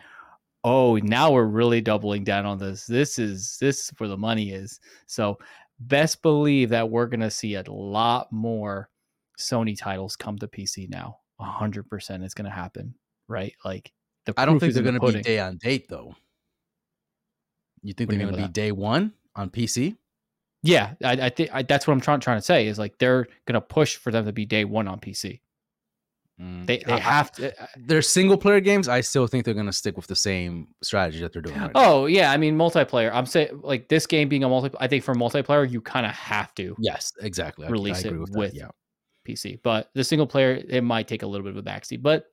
"Oh, 0.65 0.97
now 0.97 1.31
we're 1.33 1.45
really 1.47 1.81
doubling 1.81 2.25
down 2.25 2.45
on 2.45 2.59
this. 2.59 2.87
This 2.87 3.19
is 3.19 3.57
this 3.61 3.85
is 3.85 3.93
where 3.99 4.09
the 4.09 4.17
money 4.19 4.51
is." 4.51 4.81
So, 5.07 5.39
best 5.81 6.21
believe 6.23 6.69
that 6.71 6.89
we're 6.91 7.07
gonna 7.07 7.31
see 7.31 7.55
a 7.55 7.63
lot 7.71 8.31
more 8.33 8.91
Sony 9.39 9.77
titles 9.79 10.17
come 10.17 10.39
to 10.39 10.49
PC 10.49 10.89
now. 10.89 11.19
hundred 11.39 11.89
percent 11.89 12.25
it's 12.25 12.35
gonna 12.35 12.51
happen, 12.51 12.95
right? 13.29 13.55
Like 13.65 13.93
the 14.27 14.35
I 14.37 14.45
don't 14.45 14.61
think 14.61 14.75
they're 14.75 14.83
going 14.83 15.01
to 15.01 15.13
be 15.13 15.23
day 15.23 15.39
on 15.41 15.57
date 15.57 15.89
though. 15.89 16.15
You 17.83 17.93
think 17.93 18.11
What 18.11 18.19
they're 18.19 18.27
going 18.27 18.41
to 18.41 18.47
be 18.49 18.53
day 18.53 18.73
one 18.73 19.13
on 19.35 19.51
PC? 19.51 19.97
Yeah, 20.63 20.95
I, 21.05 21.13
I 21.13 21.29
think 21.31 21.51
I, 21.53 21.63
that's 21.63 21.87
what 21.87 21.93
I'm 21.93 22.01
trying 22.01 22.19
trying 22.21 22.39
to 22.39 22.43
say 22.43 22.67
is 22.67 22.79
like 22.79 22.99
they're 22.99 23.29
gonna 23.47 23.61
push 23.61 23.97
for 23.97 24.11
them 24.11 24.25
to 24.25 24.33
be 24.33 24.45
day 24.45 24.65
one 24.65 24.89
on 24.89 24.99
PC. 24.99 25.39
Mm, 26.41 26.67
They 26.67 26.79
they 26.79 26.93
I- 26.93 26.97
I- 26.97 27.01
have 27.01 27.31
to. 27.33 27.55
Their 27.77 28.03
single 28.03 28.37
player 28.37 28.59
games, 28.61 28.89
I 28.89 29.01
still 29.03 29.29
think 29.29 29.45
they're 29.45 29.55
going 29.55 29.67
to 29.67 29.73
stick 29.73 29.97
with 29.97 30.09
the 30.09 30.17
same 30.17 30.69
strategy 30.83 31.21
that 31.21 31.33
they're 31.33 31.43
doing. 31.43 31.57
Right 31.57 31.73
now. 31.73 31.81
Oh 31.81 32.07
yeah, 32.07 32.33
I 32.33 32.37
mean 32.37 32.57
multiplayer. 32.59 33.13
I'm 33.15 33.27
saying 33.27 33.61
like 33.63 33.89
this 33.89 34.07
game 34.07 34.29
being 34.29 34.43
a 34.43 34.49
multi. 34.49 34.75
I 34.81 34.89
think 34.89 35.05
for 35.05 35.15
multiplayer 35.15 35.71
you 35.71 35.81
kind 35.81 36.05
of 36.05 36.13
have 36.13 36.53
to 36.57 36.75
yes, 36.81 37.13
exactly. 37.21 37.69
Release 37.69 37.99
I 37.99 38.01
it 38.01 38.07
agree 38.07 38.19
with, 38.21 38.31
with-. 38.35 38.55
Yeah. 38.55 38.69
PC, 39.29 39.59
but 39.63 39.91
the 39.95 40.05
single 40.05 40.27
player 40.27 40.63
it 40.69 40.83
might 40.83 41.09
take 41.09 41.23
a 41.23 41.27
little 41.27 41.45
bit 41.45 41.57
of 41.57 41.65
a 41.65 41.69
backseat. 41.69 42.01
But 42.03 42.27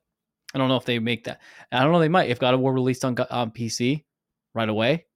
I 0.54 0.58
don't 0.58 0.68
know 0.68 0.76
if 0.76 0.84
they 0.84 0.98
make 0.98 1.24
that. 1.24 1.40
I 1.72 1.82
don't 1.82 1.92
know. 1.92 1.98
They 1.98 2.08
might 2.08 2.30
if 2.30 2.38
God 2.38 2.54
of 2.54 2.60
War 2.60 2.72
released 2.72 3.04
on 3.04 3.18
on 3.30 3.50
PC 3.50 4.04
right 4.54 4.68
away. 4.68 5.06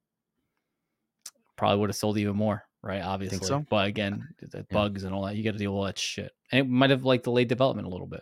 Probably 1.55 1.79
would 1.79 1.89
have 1.89 1.95
sold 1.95 2.17
even 2.17 2.35
more, 2.35 2.63
right? 2.83 3.01
Obviously, 3.01 3.39
so? 3.39 3.65
but 3.69 3.87
again, 3.87 4.27
the 4.41 4.65
bugs 4.71 5.03
and 5.03 5.13
all 5.13 5.25
that, 5.25 5.35
you 5.35 5.43
got 5.43 5.51
to 5.51 5.57
deal 5.57 5.71
with 5.71 5.79
all 5.79 5.85
that 5.85 5.97
shit, 5.97 6.31
and 6.51 6.59
it 6.59 6.69
might 6.69 6.89
have 6.89 7.03
like 7.03 7.23
delayed 7.23 7.47
development 7.47 7.87
a 7.87 7.91
little 7.91 8.07
bit, 8.07 8.21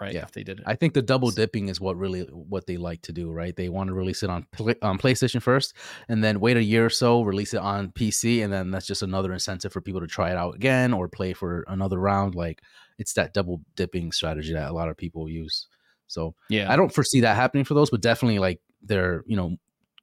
right? 0.00 0.14
Yeah. 0.14 0.22
if 0.22 0.30
they 0.32 0.44
did 0.44 0.60
it. 0.60 0.64
I 0.66 0.76
think 0.76 0.94
the 0.94 1.02
double 1.02 1.30
dipping 1.30 1.68
is 1.68 1.80
what 1.80 1.96
really 1.96 2.22
what 2.22 2.66
they 2.66 2.76
like 2.76 3.02
to 3.02 3.12
do, 3.12 3.32
right? 3.32 3.54
They 3.56 3.68
want 3.68 3.88
to 3.88 3.94
release 3.94 4.22
it 4.22 4.30
on 4.30 4.46
on 4.82 4.98
PlayStation 4.98 5.42
first, 5.42 5.74
and 6.08 6.22
then 6.22 6.38
wait 6.38 6.56
a 6.56 6.62
year 6.62 6.86
or 6.86 6.90
so, 6.90 7.22
release 7.22 7.54
it 7.54 7.60
on 7.60 7.90
PC, 7.90 8.44
and 8.44 8.52
then 8.52 8.70
that's 8.70 8.86
just 8.86 9.02
another 9.02 9.32
incentive 9.32 9.72
for 9.72 9.80
people 9.80 10.00
to 10.00 10.06
try 10.06 10.30
it 10.30 10.36
out 10.36 10.54
again 10.54 10.92
or 10.92 11.08
play 11.08 11.32
for 11.32 11.64
another 11.68 11.98
round. 11.98 12.36
Like 12.36 12.60
it's 12.98 13.14
that 13.14 13.34
double 13.34 13.62
dipping 13.74 14.12
strategy 14.12 14.52
that 14.52 14.70
a 14.70 14.74
lot 14.74 14.88
of 14.88 14.96
people 14.96 15.28
use. 15.28 15.68
So 16.06 16.34
yeah, 16.48 16.72
I 16.72 16.76
don't 16.76 16.92
foresee 16.94 17.20
that 17.20 17.36
happening 17.36 17.64
for 17.64 17.74
those, 17.74 17.90
but 17.90 18.00
definitely 18.00 18.38
like 18.38 18.60
their 18.82 19.22
you 19.26 19.36
know 19.36 19.56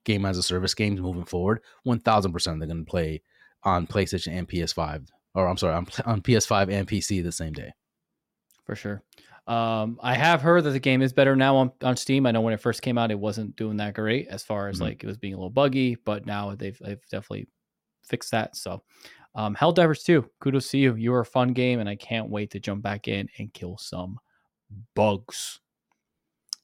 game 0.03 0.25
as 0.25 0.37
a 0.37 0.43
service 0.43 0.73
games 0.73 0.99
moving 0.99 1.25
forward, 1.25 1.61
one 1.83 1.99
thousand 1.99 2.33
percent 2.33 2.59
they're 2.59 2.67
going 2.67 2.83
to 2.85 2.89
play 2.89 3.21
on 3.63 3.87
PlayStation 3.87 4.37
and 4.37 4.47
PS5, 4.47 5.07
or 5.35 5.47
I'm 5.47 5.57
sorry, 5.57 5.75
on, 5.75 5.87
on 6.05 6.21
PS5 6.21 6.69
and 6.71 6.87
PC 6.87 7.23
the 7.23 7.31
same 7.31 7.53
day. 7.53 7.71
for 8.65 8.75
sure. 8.75 9.01
Um, 9.47 9.99
I 10.01 10.13
have 10.15 10.41
heard 10.41 10.63
that 10.63 10.69
the 10.71 10.79
game 10.79 11.01
is 11.01 11.11
better 11.11 11.35
now 11.35 11.57
on, 11.57 11.71
on 11.81 11.97
Steam. 11.97 12.25
I 12.25 12.31
know 12.31 12.39
when 12.41 12.53
it 12.53 12.61
first 12.61 12.81
came 12.81 12.97
out, 12.97 13.11
it 13.11 13.19
wasn't 13.19 13.55
doing 13.57 13.75
that 13.77 13.93
great 13.93 14.27
as 14.29 14.41
far 14.43 14.69
as 14.69 14.77
Mhm. 14.79 14.81
like 14.81 15.03
it 15.03 15.07
was 15.07 15.17
being 15.17 15.33
a 15.33 15.37
little 15.37 15.49
buggy, 15.49 15.95
but 15.95 16.25
now 16.25 16.55
they've 16.55 16.77
they've 16.79 17.01
definitely 17.11 17.47
fixed 18.05 18.31
that. 18.31 18.55
So, 18.55 18.83
um, 19.35 19.53
Helldivers 19.55 20.03
2, 20.05 20.29
kudos 20.39 20.69
to 20.71 20.77
you. 20.77 20.95
You 20.95 21.11
were 21.11 21.21
a 21.21 21.25
fun 21.25 21.51
game, 21.53 21.79
and 21.81 21.89
I 21.89 21.95
can't 21.97 22.29
wait 22.29 22.51
to 22.51 22.59
jump 22.61 22.83
back 22.83 23.07
in 23.09 23.27
and 23.37 23.53
kill 23.53 23.77
some 23.77 24.17
bugs. 24.95 25.59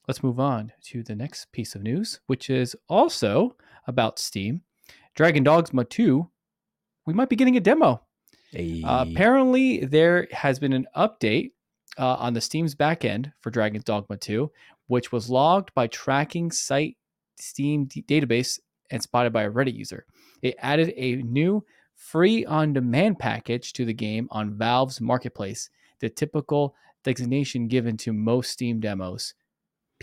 Let's 0.09 0.23
move 0.23 0.39
on 0.39 0.71
to 0.85 1.03
the 1.03 1.13
next 1.13 1.51
piece 1.51 1.75
of 1.75 1.83
news, 1.83 2.19
which 2.25 2.49
is 2.49 2.75
also 2.87 3.55
about 3.85 4.17
Steam. 4.17 4.63
Dragon 5.13 5.43
Dogma 5.43 5.83
2, 5.83 6.27
we 7.05 7.13
might 7.13 7.29
be 7.29 7.35
getting 7.35 7.57
a 7.57 7.59
demo. 7.59 8.01
Hey. 8.49 8.81
Uh, 8.83 9.05
apparently, 9.07 9.85
there 9.85 10.27
has 10.31 10.57
been 10.57 10.73
an 10.73 10.87
update 10.97 11.51
uh, 11.99 12.15
on 12.15 12.33
the 12.33 12.41
Steam's 12.41 12.73
backend 12.73 13.31
for 13.41 13.51
Dragon's 13.51 13.83
Dogma 13.83 14.17
2, 14.17 14.51
which 14.87 15.11
was 15.11 15.29
logged 15.29 15.71
by 15.75 15.85
tracking 15.85 16.49
site 16.49 16.97
Steam 17.39 17.85
d- 17.85 18.01
database 18.01 18.59
and 18.89 19.03
spotted 19.03 19.31
by 19.31 19.43
a 19.43 19.51
Reddit 19.51 19.75
user. 19.75 20.07
It 20.41 20.55
added 20.57 20.91
a 20.97 21.17
new 21.17 21.63
free 21.93 22.45
on 22.45 22.73
demand 22.73 23.19
package 23.19 23.73
to 23.73 23.85
the 23.85 23.93
game 23.93 24.27
on 24.31 24.57
Valve's 24.57 24.99
marketplace, 24.99 25.69
the 25.99 26.09
typical 26.09 26.73
designation 27.03 27.67
given 27.67 27.95
to 27.97 28.11
most 28.11 28.49
Steam 28.49 28.79
demos, 28.79 29.35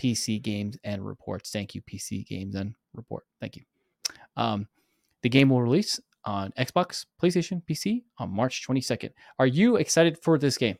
PCGamesN 0.01 0.97
reports. 0.99 1.51
Thank 1.51 1.75
you, 1.75 1.81
PCGamesN 1.81 2.73
report. 2.93 3.23
Thank 3.39 3.55
you. 3.57 3.63
Um, 4.35 4.67
the 5.23 5.29
game 5.29 5.49
will 5.49 5.61
release 5.61 5.99
on 6.25 6.51
Xbox, 6.57 7.05
PlayStation, 7.21 7.61
PC 7.69 8.03
on 8.17 8.29
March 8.31 8.65
22nd. 8.67 9.11
Are 9.39 9.47
you 9.47 9.77
excited 9.77 10.17
for 10.21 10.37
this 10.37 10.57
game? 10.57 10.77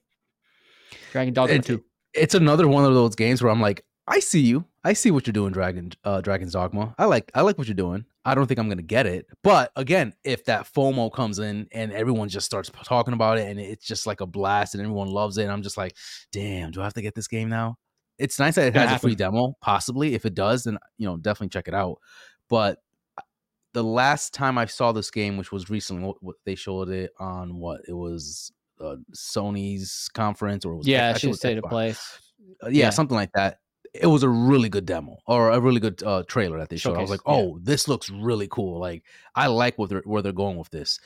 Dragon 1.12 1.34
Dogma 1.34 1.56
It- 1.56 1.66
2. 1.66 1.84
it's 2.14 2.36
another 2.36 2.68
one 2.68 2.86
of 2.86 2.94
those 2.94 3.16
games 3.16 3.42
where 3.42 3.52
I'm 3.52 3.62
like, 3.62 3.84
I 4.10 4.20
see 4.20 4.40
you. 4.42 4.64
I 4.86 4.94
see 4.94 5.12
what 5.12 5.28
you're 5.28 5.34
doing, 5.34 5.52
Dragon 5.52 5.92
uh 6.06 6.22
Dragon's 6.22 6.54
Dogma. 6.54 6.96
I 6.98 7.06
like 7.06 7.30
I 7.34 7.42
like 7.42 7.58
what 7.58 7.68
you're 7.68 7.76
doing. 7.76 8.06
I 8.24 8.36
don't 8.36 8.48
think 8.48 8.58
I'm 8.58 8.70
gonna 8.70 8.82
get 8.82 9.06
it. 9.06 9.26
But 9.44 9.70
again, 9.76 10.14
if 10.24 10.46
that 10.46 10.66
FOMO 10.74 11.12
comes 11.12 11.40
in 11.40 11.68
and 11.74 11.92
everyone 11.92 12.30
just 12.30 12.46
starts 12.46 12.72
talking 12.86 13.14
about 13.14 13.38
it 13.38 13.50
and 13.50 13.60
it's 13.60 13.86
just 13.86 14.08
like 14.08 14.22
a 14.22 14.26
blast 14.26 14.76
and 14.76 14.82
everyone 14.82 15.10
loves 15.10 15.38
it, 15.38 15.44
and 15.44 15.52
I'm 15.52 15.62
just 15.62 15.76
like, 15.76 15.94
damn, 16.32 16.72
do 16.72 16.80
I 16.80 16.86
have 16.86 16.94
to 16.94 17.02
get 17.02 17.16
this 17.16 17.28
game 17.28 17.50
now? 17.50 17.78
It's 18.18 18.40
nice 18.40 18.56
that 18.56 18.68
it 18.68 18.76
has 18.76 18.92
a 18.92 19.00
free 19.00 19.16
demo, 19.16 19.56
possibly. 19.62 20.16
If 20.16 20.26
it 20.26 20.34
does, 20.34 20.64
then 20.64 20.78
you 20.98 21.08
know, 21.08 21.18
definitely 21.18 21.50
check 21.50 21.68
it 21.68 21.74
out. 21.74 22.00
But 22.50 22.80
uh, 23.18 23.22
the 23.74 23.84
last 23.84 24.34
time 24.34 24.58
I 24.58 24.66
saw 24.66 24.92
this 24.92 25.12
game, 25.12 25.38
which 25.38 25.52
was 25.52 25.70
recently, 25.70 26.04
what, 26.04 26.18
what 26.22 26.36
they 26.46 26.56
showed 26.56 26.90
it 26.90 27.12
on 27.20 27.58
what 27.58 27.82
it 27.88 27.94
was 27.94 28.52
uh, 28.82 28.96
Sony's 29.14 30.10
conference 30.14 30.66
or 30.66 30.74
it 30.74 30.78
was 30.78 30.88
Yeah, 30.88 31.08
I 31.08 31.10
it 31.10 31.14
think 31.14 31.24
it 31.24 31.28
should 31.28 31.36
stay 31.38 31.56
to 31.56 31.62
Xbox 31.62 32.20
uh, 32.64 32.70
yeah, 32.70 32.86
Yeah. 32.86 32.90
something 32.90 33.16
like 33.16 33.32
that. 33.34 33.60
It 33.94 34.08
was 34.08 34.22
a 34.22 34.30
really 34.30 34.70
good 34.70 34.86
demo 34.86 35.18
or 35.26 35.50
a 35.50 35.60
really 35.60 35.80
good 35.80 36.04
uh, 36.04 36.24
trailer 36.28 36.60
that 36.60 36.70
they 36.70 36.78
showed. 36.78 36.98
I 36.98 37.02
was 37.02 37.10
Showcase, 37.10 37.26
like, 37.26 37.36
yeah. 37.36 37.42
oh, 37.42 37.60
this 37.64 37.88
looks 37.88 38.10
really 38.10 38.48
cool. 38.50 38.80
Like, 38.80 39.04
I 39.34 39.48
like 39.48 39.78
what 39.78 39.90
they're, 39.90 40.04
where 40.06 40.22
they're 40.22 40.34
going 40.34 40.58
with 40.58 40.70
this. 40.70 41.00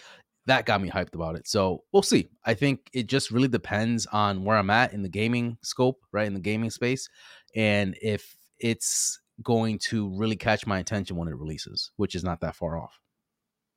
That 0.48 0.66
got 0.66 0.82
me 0.82 0.90
hyped 0.90 1.14
about 1.14 1.36
it. 1.36 1.48
So 1.48 1.84
we'll 1.92 2.02
see. 2.02 2.28
I 2.46 2.54
think 2.56 2.90
it 2.94 3.08
just 3.08 3.30
really 3.32 3.48
depends 3.48 4.08
on 4.08 4.44
where 4.44 4.58
I'm 4.58 4.70
at 4.72 4.94
in 4.94 5.04
the 5.04 5.10
gaming 5.10 5.58
scope, 5.62 6.00
right? 6.12 6.26
In 6.26 6.34
the 6.34 6.40
gaming 6.40 6.72
space. 6.72 7.08
And 7.56 7.96
if 8.02 8.36
it's 8.60 9.20
going 9.44 9.80
to 9.90 10.10
really 10.18 10.36
catch 10.36 10.66
my 10.66 10.80
attention 10.80 11.16
when 11.16 11.28
it 11.28 11.36
releases, 11.36 11.92
which 11.98 12.16
is 12.16 12.24
not 12.24 12.42
that 12.42 12.56
far 12.56 12.80
off. 12.80 13.00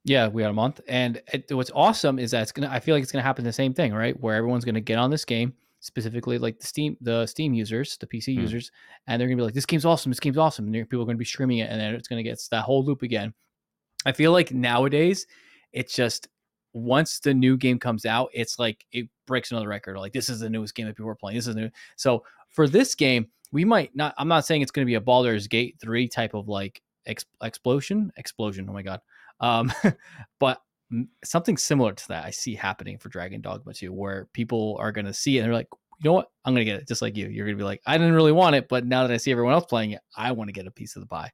Yeah, 0.05 0.29
we 0.29 0.43
got 0.43 0.51
a 0.51 0.55
month. 0.55 0.81
And 0.89 1.23
it, 1.33 1.53
what's 1.55 1.71
awesome 1.75 2.19
is 2.19 2.31
that 2.33 2.43
it's 2.43 2.53
gonna. 2.53 2.69
I 2.71 2.79
feel 2.81 2.95
like 2.95 3.03
it's 3.03 3.13
gonna 3.13 3.23
happen 3.23 3.45
the 3.45 3.53
same 3.53 3.73
thing, 3.73 3.95
right? 3.95 4.19
Where 4.21 4.35
everyone's 4.35 4.65
gonna 4.67 4.81
get 4.83 4.99
on 4.99 5.11
this 5.11 5.25
game, 5.25 5.55
specifically 5.81 6.37
like 6.37 6.59
the 6.59 6.67
Steam, 6.67 6.97
the 7.01 7.27
Steam 7.27 7.55
users, 7.55 7.97
the 7.97 8.07
PC 8.07 8.37
Mm. 8.37 8.43
users, 8.43 8.71
and 9.07 9.19
they're 9.19 9.29
gonna 9.29 9.39
be 9.39 9.43
like, 9.45 9.55
"This 9.55 9.65
game's 9.65 9.87
awesome! 9.87 10.11
This 10.11 10.21
game's 10.21 10.37
awesome!" 10.37 10.67
And 10.67 10.75
people 10.91 11.03
are 11.03 11.07
gonna 11.07 11.17
be 11.17 11.25
streaming 11.25 11.59
it, 11.59 11.71
and 11.71 11.81
then 11.81 11.95
it's 11.95 12.07
gonna 12.09 12.23
get 12.23 12.39
that 12.51 12.65
whole 12.65 12.85
loop 12.85 13.01
again. 13.01 13.33
I 14.05 14.13
feel 14.13 14.33
like 14.33 14.53
nowadays, 14.53 15.27
it's 15.73 15.95
just 15.95 16.29
once 16.75 17.21
the 17.21 17.33
new 17.33 17.57
game 17.57 17.79
comes 17.79 18.05
out, 18.05 18.29
it's 18.35 18.59
like 18.59 18.85
it 18.93 19.09
breaks 19.27 19.51
another 19.51 19.69
record. 19.69 19.97
Like 19.97 20.13
this 20.13 20.29
is 20.29 20.41
the 20.41 20.51
newest 20.51 20.75
game 20.75 20.87
that 20.87 20.97
people 20.97 21.11
are 21.11 21.15
playing. 21.15 21.39
This 21.39 21.47
is 21.47 21.57
new. 21.57 21.71
So 21.97 22.25
for 22.51 22.69
this 22.69 22.95
game, 22.95 23.29
we 23.53 23.65
might 23.65 23.95
not. 23.97 24.15
I'm 24.19 24.29
not 24.29 24.45
saying 24.45 24.63
it's 24.63 24.71
going 24.71 24.85
to 24.85 24.91
be 24.91 24.97
a 24.97 25.01
Baldur's 25.01 25.47
Gate 25.47 25.77
three 25.81 26.09
type 26.09 26.35
of 26.35 26.49
like 26.49 26.83
ex- 27.07 27.25
explosion, 27.43 28.13
explosion. 28.17 28.67
Oh 28.69 28.73
my 28.73 28.83
god. 28.83 29.01
Um, 29.41 29.73
but 30.39 30.61
something 31.25 31.57
similar 31.57 31.93
to 31.93 32.09
that 32.09 32.25
I 32.25 32.31
see 32.31 32.55
happening 32.55 32.99
for 32.99 33.09
Dragon 33.09 33.41
Dogma 33.41 33.73
2, 33.73 33.93
where 33.93 34.29
people 34.33 34.77
are 34.81 34.93
going 34.93 35.07
to 35.07 35.15
see 35.15 35.37
it 35.37 35.41
and 35.41 35.47
they're 35.47 35.55
like, 35.55 35.69
you 36.01 36.11
know 36.11 36.15
what? 36.15 36.31
I'm 36.45 36.55
going 36.55 36.67
to 36.67 36.71
get 36.71 36.81
it 36.81 36.89
just 36.89 37.03
like 37.03 37.17
you. 37.17 37.29
You're 37.29 37.47
going 37.47 37.57
to 37.57 37.61
be 37.61 37.67
like, 37.67 37.81
I 37.87 37.97
didn't 37.97 38.15
really 38.15 38.33
want 38.33 38.57
it, 38.57 38.69
but 38.69 38.85
now 38.85 39.07
that 39.07 39.13
I 39.13 39.17
see 39.17 39.33
everyone 39.33 39.55
else 39.55 39.67
playing 39.67 39.93
it, 39.93 40.01
I 40.17 40.33
want 40.33 40.49
to 40.49 40.53
get 40.53 40.67
a 40.67 40.71
piece 40.71 40.97
of 40.97 41.01
the 41.01 41.07
pie. 41.07 41.31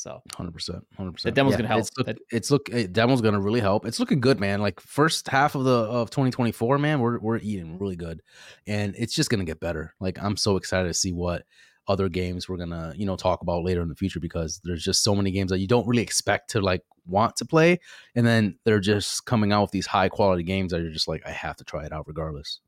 So 0.00 0.22
Hundred 0.34 0.52
percent, 0.52 0.82
hundred 0.96 1.10
The 1.10 1.12
percent. 1.12 1.36
demo's 1.36 1.56
gonna 1.56 1.68
help. 1.68 1.80
It's 1.80 1.90
look, 1.98 2.06
That- 2.06 2.18
it's 2.32 2.50
look. 2.50 2.70
eh, 2.72 2.86
demo's 2.90 3.20
gonna 3.20 3.38
really 3.40 3.60
help. 3.60 3.84
It's 3.84 4.00
looking 4.00 4.18
good, 4.18 4.40
man. 4.40 4.62
Like 4.62 4.80
first 4.80 5.28
half 5.28 5.54
of 5.54 5.64
the 5.64 5.70
of 5.70 6.08
2024, 6.08 6.78
man, 6.78 7.00
we're 7.00 7.18
we're 7.18 7.36
eating 7.36 7.78
really 7.78 7.96
good, 7.96 8.22
and 8.66 8.94
it's 8.96 9.14
just 9.14 9.28
gonna 9.28 9.44
get 9.44 9.60
better. 9.60 9.94
Like 10.00 10.18
I'm 10.22 10.38
so 10.38 10.56
excited 10.56 10.88
to 10.88 10.94
see 10.94 11.12
what 11.12 11.44
other 11.86 12.08
games 12.08 12.48
we're 12.48 12.56
gonna 12.56 12.94
you 12.96 13.04
know 13.04 13.14
talk 13.16 13.42
about 13.42 13.62
later 13.62 13.82
in 13.82 13.88
the 13.90 13.94
future 13.94 14.20
because 14.20 14.58
there's 14.64 14.82
just 14.82 15.04
so 15.04 15.14
many 15.14 15.30
games 15.30 15.50
that 15.50 15.58
you 15.58 15.66
don't 15.66 15.86
really 15.86 16.02
expect 16.02 16.48
to 16.52 16.62
like 16.62 16.82
want 17.06 17.36
to 17.36 17.44
play, 17.44 17.78
and 18.14 18.26
then 18.26 18.56
they're 18.64 18.80
just 18.80 19.26
coming 19.26 19.52
out 19.52 19.60
with 19.62 19.70
these 19.70 19.86
high 19.86 20.08
quality 20.08 20.42
games 20.44 20.72
that 20.72 20.80
you're 20.80 20.92
just 20.92 21.08
like 21.08 21.22
I 21.26 21.30
have 21.30 21.56
to 21.56 21.64
try 21.64 21.84
it 21.84 21.92
out 21.92 22.08
regardless. 22.08 22.60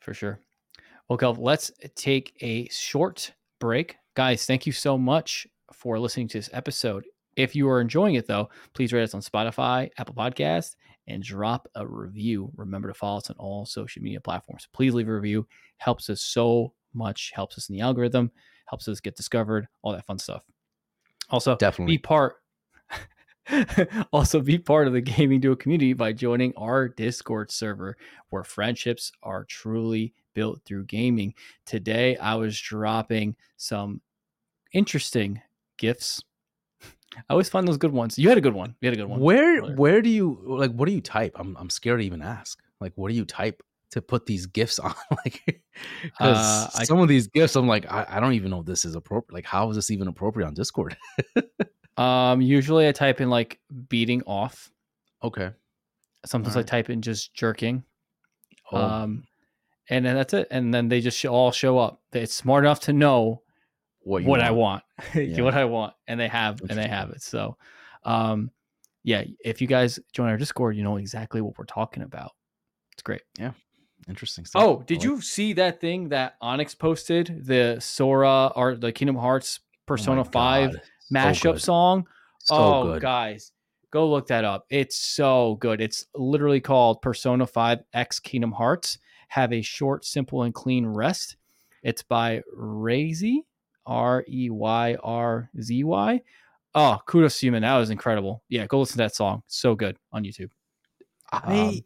for 0.00 0.12
sure. 0.12 0.38
Well, 1.08 1.18
Kelv, 1.18 1.38
let's 1.38 1.70
take 1.94 2.34
a 2.42 2.68
short 2.68 3.32
break. 3.58 3.96
Guys, 4.14 4.44
thank 4.44 4.66
you 4.66 4.72
so 4.72 4.98
much 4.98 5.46
for 5.74 5.98
listening 5.98 6.28
to 6.28 6.38
this 6.38 6.50
episode. 6.52 7.04
If 7.36 7.56
you 7.56 7.68
are 7.68 7.80
enjoying 7.80 8.14
it, 8.16 8.26
though, 8.26 8.50
please 8.74 8.92
rate 8.92 9.02
us 9.02 9.14
on 9.14 9.20
Spotify, 9.22 9.90
Apple 9.98 10.14
Podcast, 10.14 10.76
and 11.08 11.22
drop 11.22 11.66
a 11.74 11.86
review. 11.86 12.50
Remember 12.56 12.88
to 12.88 12.94
follow 12.94 13.18
us 13.18 13.30
on 13.30 13.36
all 13.38 13.64
social 13.64 14.02
media 14.02 14.20
platforms. 14.20 14.68
Please 14.72 14.94
leave 14.94 15.08
a 15.08 15.14
review. 15.14 15.46
Helps 15.78 16.10
us 16.10 16.20
so 16.20 16.74
much. 16.94 17.32
Helps 17.34 17.56
us 17.56 17.68
in 17.68 17.76
the 17.76 17.80
algorithm. 17.80 18.30
Helps 18.66 18.86
us 18.88 19.00
get 19.00 19.16
discovered. 19.16 19.66
All 19.82 19.92
that 19.92 20.06
fun 20.06 20.18
stuff. 20.18 20.44
Also, 21.30 21.56
Definitely. 21.56 21.94
be 21.94 21.98
part 21.98 22.36
also 24.12 24.40
be 24.40 24.58
part 24.58 24.86
of 24.86 24.92
the 24.92 25.00
gaming 25.00 25.40
duo 25.40 25.56
community 25.56 25.92
by 25.92 26.12
joining 26.12 26.52
our 26.56 26.88
discord 26.88 27.50
server 27.50 27.96
where 28.30 28.44
friendships 28.44 29.10
are 29.22 29.44
truly 29.44 30.14
built 30.34 30.60
through 30.64 30.84
gaming 30.84 31.34
today 31.66 32.16
i 32.18 32.34
was 32.34 32.58
dropping 32.60 33.34
some 33.56 34.00
interesting 34.72 35.40
gifts 35.76 36.22
I 37.14 37.20
always 37.34 37.50
find 37.50 37.68
those 37.68 37.76
good 37.76 37.92
ones. 37.92 38.18
You 38.18 38.30
had 38.30 38.38
a 38.38 38.40
good 38.40 38.54
one. 38.54 38.74
You 38.80 38.86
had 38.86 38.94
a 38.94 38.96
good 38.96 39.06
one. 39.08 39.20
Where 39.20 39.60
where 39.74 40.00
do 40.00 40.08
you 40.08 40.40
like 40.46 40.72
what 40.72 40.86
do 40.88 40.92
you 40.94 41.02
type? 41.02 41.32
I'm 41.38 41.54
I'm 41.58 41.68
scared 41.68 42.00
to 42.00 42.06
even 42.06 42.22
ask. 42.22 42.58
Like 42.80 42.92
what 42.96 43.10
do 43.10 43.14
you 43.14 43.26
type 43.26 43.62
to 43.90 44.00
put 44.00 44.24
these 44.24 44.46
gifts 44.46 44.78
on? 44.86 44.94
like 45.24 45.42
because 46.02 46.38
Uh, 46.38 46.70
I- 46.74 46.84
some 46.84 47.00
of 47.00 47.08
these 47.08 47.26
gifts 47.26 47.54
I'm 47.54 47.66
like, 47.68 47.84
I, 47.92 48.06
I 48.08 48.18
don't 48.20 48.32
even 48.32 48.50
know 48.50 48.60
if 48.60 48.66
this 48.66 48.86
is 48.86 48.94
appropriate. 48.94 49.34
Like, 49.36 49.44
how 49.44 49.68
is 49.68 49.76
this 49.76 49.90
even 49.90 50.08
appropriate 50.08 50.46
on 50.46 50.54
Discord? 50.54 50.96
Um, 51.98 52.40
usually 52.40 52.88
I 52.88 52.92
type 52.92 53.20
in 53.20 53.28
like 53.28 53.60
beating 53.90 54.22
off. 54.22 54.70
okay. 55.22 55.50
Sometimes 56.24 56.56
I 56.56 56.62
type 56.62 56.88
in 56.88 57.02
just 57.02 57.34
jerking. 57.34 57.84
Oh, 58.70 58.78
Um, 58.78 59.24
and 59.90 60.02
then 60.06 60.14
that's 60.16 60.32
it. 60.32 60.48
And 60.50 60.72
then 60.72 60.88
they 60.88 61.02
just 61.02 61.22
all 61.26 61.52
show 61.52 61.78
up. 61.78 62.00
It's 62.12 62.32
smart 62.32 62.64
enough 62.64 62.80
to 62.80 62.94
know 62.94 63.42
what 64.04 64.24
what, 64.24 64.40
I 64.40 64.50
want, 64.50 64.82
Yeah. 65.14 65.42
what 65.42 65.54
I 65.54 65.64
want, 65.64 65.94
and 66.06 66.18
they 66.18 66.28
have, 66.28 66.60
and 66.60 66.78
they 66.78 66.88
have 66.88 67.10
it. 67.10 67.22
So, 67.22 67.56
um, 68.04 68.50
yeah, 69.04 69.24
if 69.44 69.60
you 69.60 69.66
guys 69.66 69.98
join 70.12 70.28
our 70.28 70.36
Discord, 70.36 70.76
you 70.76 70.82
know 70.84 70.96
exactly 70.96 71.40
what 71.40 71.58
we're 71.58 71.64
talking 71.64 72.02
about. 72.02 72.32
It's 72.92 73.02
great. 73.02 73.22
Yeah, 73.38 73.52
interesting 74.08 74.44
stuff. 74.44 74.62
Oh, 74.62 74.82
did 74.86 74.98
like- 74.98 75.04
you 75.04 75.20
see 75.20 75.52
that 75.54 75.80
thing 75.80 76.08
that 76.10 76.36
Onyx 76.40 76.74
posted? 76.74 77.46
The 77.46 77.78
Sora 77.80 78.48
or 78.54 78.76
the 78.76 78.92
Kingdom 78.92 79.16
Hearts 79.16 79.60
Oh 79.62 79.66
Persona 79.86 80.24
Five 80.24 80.72
so 80.72 81.14
mashup 81.14 81.52
good. 81.54 81.62
song. 81.62 82.06
So 82.38 82.54
oh, 82.56 82.84
good. 82.94 83.02
guys, 83.02 83.52
go 83.90 84.08
look 84.08 84.26
that 84.28 84.44
up. 84.44 84.66
It's 84.70 84.96
so 84.96 85.56
good. 85.60 85.80
It's 85.80 86.06
literally 86.14 86.60
called 86.60 87.02
Persona 87.02 87.46
5 87.46 87.80
X 87.94 88.18
Kingdom 88.18 88.50
Hearts. 88.52 88.98
Have 89.28 89.52
a 89.52 89.62
short, 89.62 90.04
simple, 90.04 90.42
and 90.42 90.52
clean 90.52 90.84
rest. 90.86 91.36
It's 91.82 92.02
by 92.02 92.42
Razy, 92.56 93.44
R 93.86 94.24
E 94.28 94.50
Y 94.50 94.96
R 95.02 95.50
Z 95.60 95.84
Y. 95.84 96.22
Oh, 96.74 96.98
kudos 97.06 97.38
to 97.40 97.46
you, 97.46 97.52
man. 97.52 97.62
That 97.62 97.76
was 97.76 97.90
incredible. 97.90 98.42
Yeah, 98.48 98.66
go 98.66 98.80
listen 98.80 98.94
to 98.94 99.04
that 99.04 99.14
song. 99.14 99.42
So 99.46 99.74
good 99.74 99.96
on 100.12 100.24
YouTube. 100.24 100.50
I 101.30 101.38
Um, 101.60 101.84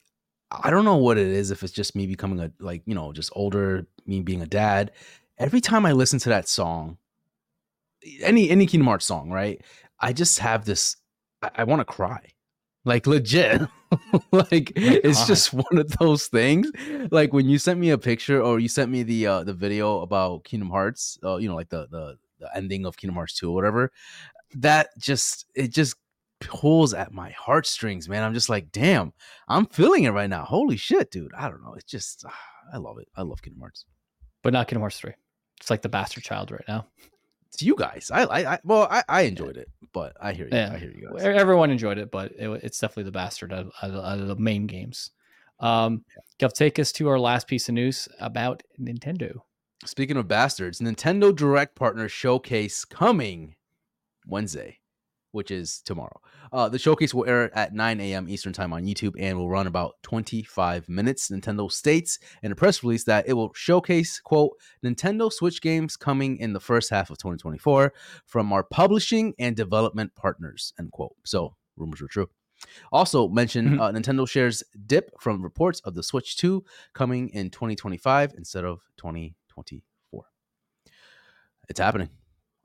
I 0.51 0.71
don't 0.71 0.85
know 0.85 0.97
what 0.97 1.19
it 1.19 1.27
is. 1.27 1.51
If 1.51 1.63
it's 1.63 1.73
just 1.73 1.97
me 1.97 2.07
becoming 2.07 2.41
a 2.41 2.53
like 2.61 2.83
you 2.87 2.95
know 2.95 3.13
just 3.13 3.31
older, 3.35 3.87
me 4.07 4.21
being 4.21 4.43
a 4.43 4.47
dad. 4.47 4.93
Every 5.39 5.61
time 5.61 5.85
I 5.85 5.93
listen 5.93 6.19
to 6.21 6.29
that 6.31 6.49
song, 6.49 6.99
any 8.21 8.49
any 8.51 8.67
Kingdom 8.67 8.87
Hearts 8.87 9.07
song, 9.07 9.31
right? 9.31 9.61
I 10.01 10.13
just 10.13 10.39
have 10.39 10.65
this. 10.65 10.97
I, 11.43 11.51
I 11.57 11.65
want 11.65 11.81
to 11.81 11.85
cry, 11.85 12.21
like 12.87 13.07
legit. 13.07 13.61
like 14.33 14.73
it's 14.75 15.19
God. 15.19 15.27
just 15.27 15.53
one 15.53 15.79
of 15.79 15.91
those 15.99 16.29
things. 16.29 16.71
Like 17.11 17.35
when 17.35 17.49
you 17.49 17.59
sent 17.59 17.79
me 17.79 17.91
a 17.91 17.99
picture 17.99 18.41
or 18.41 18.59
you 18.59 18.69
sent 18.69 18.91
me 18.91 19.03
the 19.03 19.27
uh 19.27 19.45
the 19.45 19.53
video 19.53 20.01
about 20.01 20.45
Kingdom 20.45 20.71
Hearts, 20.71 21.19
uh, 21.23 21.37
you 21.37 21.49
know, 21.49 21.55
like 21.55 21.69
the 21.69 21.87
the 21.91 22.17
the 22.39 22.57
ending 22.57 22.87
of 22.87 22.97
Kingdom 22.97 23.17
Hearts 23.17 23.35
two 23.35 23.51
or 23.51 23.55
whatever. 23.55 23.93
That 24.55 24.89
just 24.99 25.47
it 25.55 25.69
just 25.69 25.97
pulls 26.41 26.95
at 26.95 27.13
my 27.13 27.31
heartstrings, 27.31 28.09
man. 28.09 28.23
I'm 28.23 28.35
just 28.35 28.49
like, 28.49 28.71
damn, 28.73 29.13
I'm 29.49 29.67
feeling 29.67 30.05
it 30.05 30.11
right 30.11 30.31
now. 30.31 30.45
Holy 30.45 30.77
shit, 30.77 31.11
dude. 31.11 31.33
I 31.37 31.49
don't 31.51 31.63
know. 31.63 31.75
It's 31.75 31.91
just, 31.91 32.25
ah, 32.27 32.35
I 32.73 32.77
love 32.79 32.99
it. 32.99 33.09
I 33.17 33.23
love 33.23 33.43
Kingdom 33.43 33.61
Hearts. 33.61 33.85
But 34.43 34.53
not 34.53 34.69
Kingdom 34.69 34.83
Hearts 34.83 34.99
3. 34.99 35.13
It's 35.61 35.71
like 35.71 35.83
the 35.83 35.89
bastard 35.89 36.25
child 36.25 36.51
right 36.51 36.65
now. 36.69 36.87
It's 37.57 37.63
you 37.63 37.75
guys. 37.75 38.11
I, 38.13 38.25
I, 38.25 38.53
I 38.53 38.59
well, 38.65 38.87
I, 38.91 39.03
I 39.09 39.23
enjoyed 39.23 39.57
it, 39.57 39.71
but 39.95 40.15
I 40.21 40.35
hear 40.35 40.45
you. 40.45 40.51
Yeah. 40.55 40.73
I 40.75 40.77
hear 40.77 40.91
you 40.91 41.09
guys. 41.11 41.25
Everyone 41.25 41.71
enjoyed 41.71 41.97
it, 41.97 42.11
but 42.11 42.33
it, 42.33 42.51
it's 42.63 42.79
definitely 42.79 43.05
the 43.05 43.13
bastard 43.13 43.51
out 43.51 43.69
of, 43.81 43.95
out 43.95 44.19
of- 44.19 44.29
the 44.29 44.37
main 44.37 44.67
games. 44.67 45.13
Um, 45.61 46.05
Gav, 46.39 46.53
take 46.53 46.79
us 46.79 46.93
to 46.93 47.09
our 47.09 47.19
last 47.19 47.49
piece 47.49 47.67
of 47.71 47.75
news 47.75 48.11
about 48.21 48.63
Nintendo. 48.79 49.37
Speaking 49.87 50.19
of 50.19 50.29
bastards, 50.29 50.81
Nintendo 50.81 51.35
Direct 51.35 51.75
Partner 51.77 52.11
Showcase 52.11 52.85
coming 52.85 53.57
Wednesday, 54.27 54.81
which 55.37 55.51
is 55.51 55.83
tomorrow. 55.83 56.19
Uh, 56.51 56.67
the 56.69 56.79
showcase 56.79 57.13
will 57.13 57.27
air 57.29 57.55
at 57.57 57.75
9 57.75 58.01
a.m. 58.01 58.27
Eastern 58.27 58.55
Time 58.55 58.73
on 58.73 58.85
YouTube 58.87 59.13
and 59.19 59.37
will 59.37 59.51
run 59.51 59.67
about 59.67 59.97
25 60.03 60.89
minutes. 60.89 61.29
Nintendo 61.29 61.71
states 61.71 62.19
in 62.43 62.51
a 62.51 62.55
press 62.57 62.83
release 62.83 63.05
that 63.05 63.29
it 63.29 63.35
will 63.35 63.53
showcase, 63.55 64.19
quote, 64.19 64.53
Nintendo 64.83 65.31
Switch 65.31 65.61
games 65.61 65.95
coming 65.95 66.39
in 66.39 66.55
the 66.55 66.59
first 66.61 66.89
half 66.89 67.11
of 67.11 67.19
2024 67.19 67.93
from 68.25 68.51
our 68.51 68.65
publishing 68.65 69.35
and 69.39 69.55
development 69.55 70.15
partners, 70.17 70.73
end 70.79 70.91
quote. 70.91 71.15
So, 71.27 71.55
rumors 71.77 72.01
were 72.01 72.09
true. 72.09 72.31
Also 72.91 73.29
mentioned, 73.29 73.69
Mhm. 73.69 73.81
uh, 73.81 73.93
Nintendo 73.93 74.27
shares 74.27 74.63
dip 74.87 75.11
from 75.21 75.43
reports 75.43 75.81
of 75.81 75.93
the 75.95 76.03
Switch 76.03 76.39
2 76.39 76.65
coming 76.95 77.29
in 77.29 77.51
2025 77.51 78.33
instead 78.39 78.65
of 78.65 78.81
2024. 78.97 80.25
It's 81.69 81.79
happening. 81.79 82.09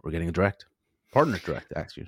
We're 0.01 0.11
getting 0.11 0.29
a 0.29 0.31
direct 0.31 0.65
partner 1.11 1.37
direct, 1.39 1.73
actually. 1.75 2.07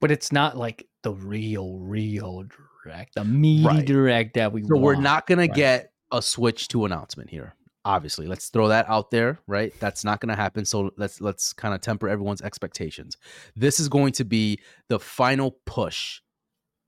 But 0.00 0.10
it's 0.10 0.30
not 0.32 0.56
like 0.56 0.86
the 1.02 1.12
real, 1.12 1.78
real 1.78 2.44
direct, 2.84 3.14
the 3.14 3.24
meaty 3.24 3.64
Right. 3.64 3.86
direct 3.86 4.34
that 4.34 4.52
we 4.52 4.62
So 4.62 4.68
want. 4.74 4.82
we're 4.82 4.96
not 4.96 5.26
gonna 5.26 5.42
right. 5.42 5.54
get 5.54 5.92
a 6.12 6.20
Switch 6.22 6.68
2 6.68 6.84
announcement 6.84 7.30
here. 7.30 7.54
Obviously, 7.84 8.26
let's 8.26 8.48
throw 8.48 8.66
that 8.68 8.88
out 8.88 9.10
there, 9.12 9.38
right? 9.46 9.72
That's 9.78 10.04
not 10.04 10.20
going 10.20 10.30
to 10.30 10.34
happen. 10.34 10.64
So 10.64 10.90
let's 10.96 11.20
let's 11.20 11.52
kind 11.52 11.72
of 11.72 11.80
temper 11.80 12.08
everyone's 12.08 12.42
expectations. 12.42 13.16
This 13.54 13.78
is 13.78 13.88
going 13.88 14.10
to 14.14 14.24
be 14.24 14.58
the 14.88 14.98
final 14.98 15.52
push 15.66 16.20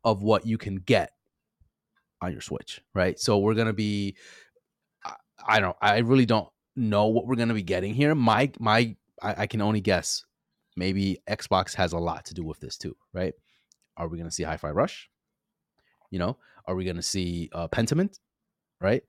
of 0.03 0.23
what 0.25 0.45
you 0.45 0.59
can 0.59 0.77
get 0.77 1.13
on 2.21 2.33
your 2.33 2.41
Switch, 2.41 2.81
right? 2.95 3.17
So 3.17 3.39
we're 3.39 3.55
going 3.55 3.69
to 3.69 3.73
be 3.73 4.17
I, 5.05 5.15
I 5.47 5.61
don't 5.61 5.77
I 5.81 5.99
really 5.99 6.27
don't 6.27 6.49
know 6.75 7.07
what 7.07 7.29
we're 7.29 7.37
going 7.37 7.49
to 7.49 7.55
be 7.55 7.63
getting 7.63 7.95
here. 7.95 8.17
My 8.17 8.51
my 8.59 8.97
I, 9.23 9.43
I 9.43 9.47
can 9.47 9.61
only 9.61 9.81
guess. 9.81 10.25
Maybe 10.79 11.19
Xbox 11.29 11.75
has 11.75 11.93
a 11.93 11.99
lot 11.99 12.25
to 12.27 12.35
do 12.35 12.45
with 12.45 12.61
this 12.61 12.79
too, 12.79 12.97
right? 13.13 13.35
Are 13.97 14.07
we 14.07 14.17
going 14.17 14.29
to 14.31 14.35
see 14.35 14.45
Hi-Fi 14.45 14.71
Rush? 14.71 15.11
You 16.11 16.21
know, 16.21 16.39
are 16.67 16.77
we 16.77 16.85
going 16.85 16.97
to 16.97 17.03
see 17.03 17.51
uh, 17.53 17.67
Pentiment? 17.67 18.21
Right? 18.81 19.03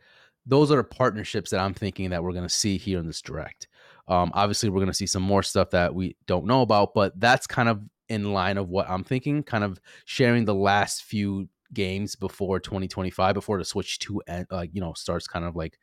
Those 0.47 0.71
are 0.71 0.81
partnerships 0.81 1.51
that 1.51 1.59
I'm 1.59 1.75
thinking 1.75 2.09
that 2.09 2.23
we're 2.23 2.31
going 2.31 2.43
to 2.43 2.49
see 2.49 2.77
here 2.77 2.97
in 2.97 3.05
this 3.05 3.21
direct. 3.21 3.67
Um, 4.07 4.31
obviously, 4.33 4.69
we're 4.69 4.79
going 4.79 4.87
to 4.87 4.95
see 4.95 5.05
some 5.05 5.21
more 5.21 5.43
stuff 5.43 5.69
that 5.69 5.93
we 5.93 6.15
don't 6.25 6.47
know 6.47 6.63
about, 6.63 6.95
but 6.95 7.17
that's 7.19 7.45
kind 7.45 7.69
of 7.69 7.83
in 8.07 8.33
line 8.33 8.57
of 8.57 8.69
what 8.69 8.89
I'm 8.89 9.03
thinking. 9.03 9.43
Kind 9.43 9.63
of 9.63 9.79
sharing 10.05 10.45
the 10.45 10.55
last 10.55 11.03
few 11.03 11.47
games 11.71 12.15
before 12.15 12.59
2025, 12.59 13.35
before 13.35 13.59
the 13.59 13.65
Switch 13.65 13.99
2 13.99 14.23
end, 14.27 14.47
uh, 14.49 14.65
you 14.71 14.81
know, 14.81 14.93
starts 14.93 15.27
kind 15.27 15.45
of 15.45 15.55
like 15.55 15.77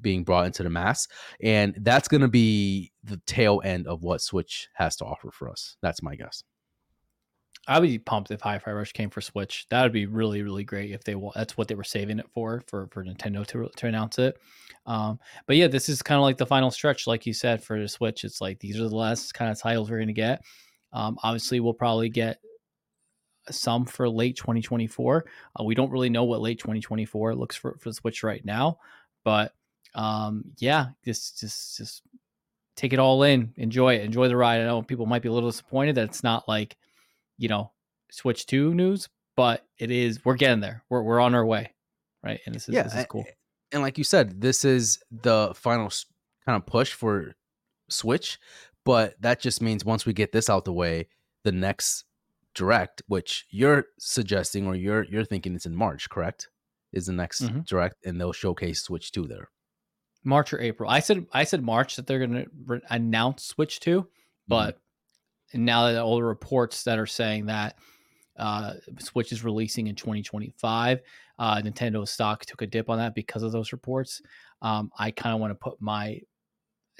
being 0.00 0.24
brought 0.24 0.46
into 0.46 0.62
the 0.62 0.70
mass, 0.70 1.08
and 1.40 1.74
that's 1.80 2.08
going 2.08 2.20
to 2.20 2.28
be 2.28 2.92
the 3.04 3.20
tail 3.26 3.60
end 3.64 3.86
of 3.86 4.02
what 4.02 4.20
Switch 4.20 4.68
has 4.74 4.96
to 4.96 5.04
offer 5.04 5.30
for 5.30 5.48
us. 5.48 5.76
That's 5.82 6.02
my 6.02 6.14
guess. 6.16 6.42
I 7.66 7.80
would 7.80 7.88
be 7.88 7.98
pumped 7.98 8.30
if 8.30 8.42
Hi-Fi 8.42 8.72
Rush 8.72 8.92
came 8.92 9.08
for 9.08 9.22
Switch. 9.22 9.66
That 9.70 9.82
would 9.84 9.92
be 9.92 10.04
really, 10.04 10.42
really 10.42 10.64
great 10.64 10.90
if 10.90 11.02
they. 11.02 11.14
wa- 11.14 11.32
That's 11.34 11.56
what 11.56 11.66
they 11.66 11.74
were 11.74 11.82
saving 11.84 12.18
it 12.18 12.26
for, 12.34 12.62
for 12.66 12.88
for 12.88 13.02
Nintendo 13.04 13.46
to 13.46 13.70
to 13.74 13.86
announce 13.86 14.18
it. 14.18 14.36
Um, 14.84 15.18
but 15.46 15.56
yeah, 15.56 15.68
this 15.68 15.88
is 15.88 16.02
kind 16.02 16.18
of 16.18 16.22
like 16.24 16.36
the 16.36 16.44
final 16.44 16.70
stretch, 16.70 17.06
like 17.06 17.24
you 17.24 17.32
said, 17.32 17.62
for 17.64 17.80
the 17.80 17.88
Switch. 17.88 18.24
It's 18.24 18.42
like 18.42 18.58
these 18.58 18.78
are 18.78 18.88
the 18.88 18.94
last 18.94 19.32
kind 19.32 19.50
of 19.50 19.58
titles 19.58 19.90
we're 19.90 19.96
going 19.96 20.08
to 20.08 20.12
get. 20.12 20.42
Um, 20.92 21.16
obviously, 21.22 21.58
we'll 21.60 21.72
probably 21.72 22.10
get 22.10 22.38
some 23.50 23.86
for 23.86 24.08
late 24.10 24.36
2024. 24.36 25.24
Uh, 25.58 25.64
we 25.64 25.74
don't 25.74 25.90
really 25.90 26.10
know 26.10 26.24
what 26.24 26.42
late 26.42 26.58
2024 26.58 27.34
looks 27.34 27.56
for 27.56 27.78
for 27.80 27.90
Switch 27.92 28.22
right 28.22 28.44
now, 28.44 28.78
but 29.24 29.52
um, 29.94 30.44
yeah, 30.58 30.88
just 31.04 31.38
just 31.40 31.76
just 31.76 32.02
take 32.76 32.92
it 32.92 32.98
all 32.98 33.22
in, 33.22 33.52
enjoy 33.56 33.94
it, 33.94 34.02
enjoy 34.02 34.28
the 34.28 34.36
ride. 34.36 34.60
I 34.60 34.64
know 34.64 34.82
people 34.82 35.06
might 35.06 35.22
be 35.22 35.28
a 35.28 35.32
little 35.32 35.50
disappointed 35.50 35.94
that 35.96 36.04
it's 36.08 36.22
not 36.24 36.48
like 36.48 36.76
you 37.38 37.48
know 37.48 37.72
Switch 38.10 38.46
Two 38.46 38.74
news, 38.74 39.08
but 39.36 39.66
it 39.78 39.90
is. 39.90 40.24
We're 40.24 40.34
getting 40.36 40.60
there. 40.60 40.82
We're 40.90 41.02
we're 41.02 41.20
on 41.20 41.34
our 41.34 41.44
way, 41.46 41.72
right? 42.22 42.40
And 42.46 42.54
this 42.54 42.68
is 42.68 42.74
this 42.82 42.94
is 42.94 43.06
cool. 43.06 43.24
And 43.72 43.82
like 43.82 43.98
you 43.98 44.04
said, 44.04 44.40
this 44.40 44.64
is 44.64 45.00
the 45.10 45.52
final 45.56 45.90
kind 46.46 46.56
of 46.56 46.66
push 46.66 46.92
for 46.92 47.34
Switch, 47.88 48.38
but 48.84 49.14
that 49.20 49.40
just 49.40 49.60
means 49.62 49.84
once 49.84 50.06
we 50.06 50.12
get 50.12 50.32
this 50.32 50.48
out 50.50 50.64
the 50.64 50.72
way, 50.72 51.08
the 51.44 51.52
next 51.52 52.04
direct, 52.54 53.02
which 53.08 53.46
you're 53.50 53.86
suggesting 53.98 54.66
or 54.66 54.74
you're 54.76 55.04
you're 55.04 55.24
thinking 55.24 55.54
it's 55.54 55.66
in 55.66 55.74
March, 55.74 56.08
correct? 56.08 56.48
Is 56.92 57.06
the 57.06 57.12
next 57.12 57.42
Mhm. 57.42 57.66
direct, 57.66 57.96
and 58.04 58.20
they'll 58.20 58.32
showcase 58.32 58.82
Switch 58.82 59.10
Two 59.10 59.26
there. 59.26 59.48
March 60.24 60.52
or 60.52 60.60
April. 60.60 60.88
I 60.90 61.00
said 61.00 61.26
I 61.32 61.44
said 61.44 61.62
March 61.62 61.96
that 61.96 62.06
they're 62.06 62.18
going 62.18 62.32
to 62.44 62.50
re- 62.66 62.80
announce 62.90 63.44
Switch 63.44 63.80
Two, 63.80 64.00
Mm-hmm. 64.02 64.48
but 64.48 64.78
now 65.54 65.86
that 65.86 66.02
all 66.02 66.16
the 66.16 66.22
reports 66.24 66.82
that 66.84 66.98
are 66.98 67.06
saying 67.06 67.46
that 67.46 67.76
uh, 68.38 68.74
Switch 68.98 69.30
is 69.32 69.44
releasing 69.44 69.86
in 69.86 69.94
2025, 69.94 71.00
uh, 71.38 71.56
Nintendo 71.62 72.06
stock 72.06 72.44
took 72.44 72.60
a 72.62 72.66
dip 72.66 72.90
on 72.90 72.98
that 72.98 73.14
because 73.14 73.42
of 73.44 73.52
those 73.52 73.70
reports. 73.72 74.20
Um, 74.62 74.90
I 74.98 75.10
kind 75.12 75.34
of 75.34 75.40
want 75.40 75.52
to 75.52 75.54
put 75.54 75.80
my 75.80 76.20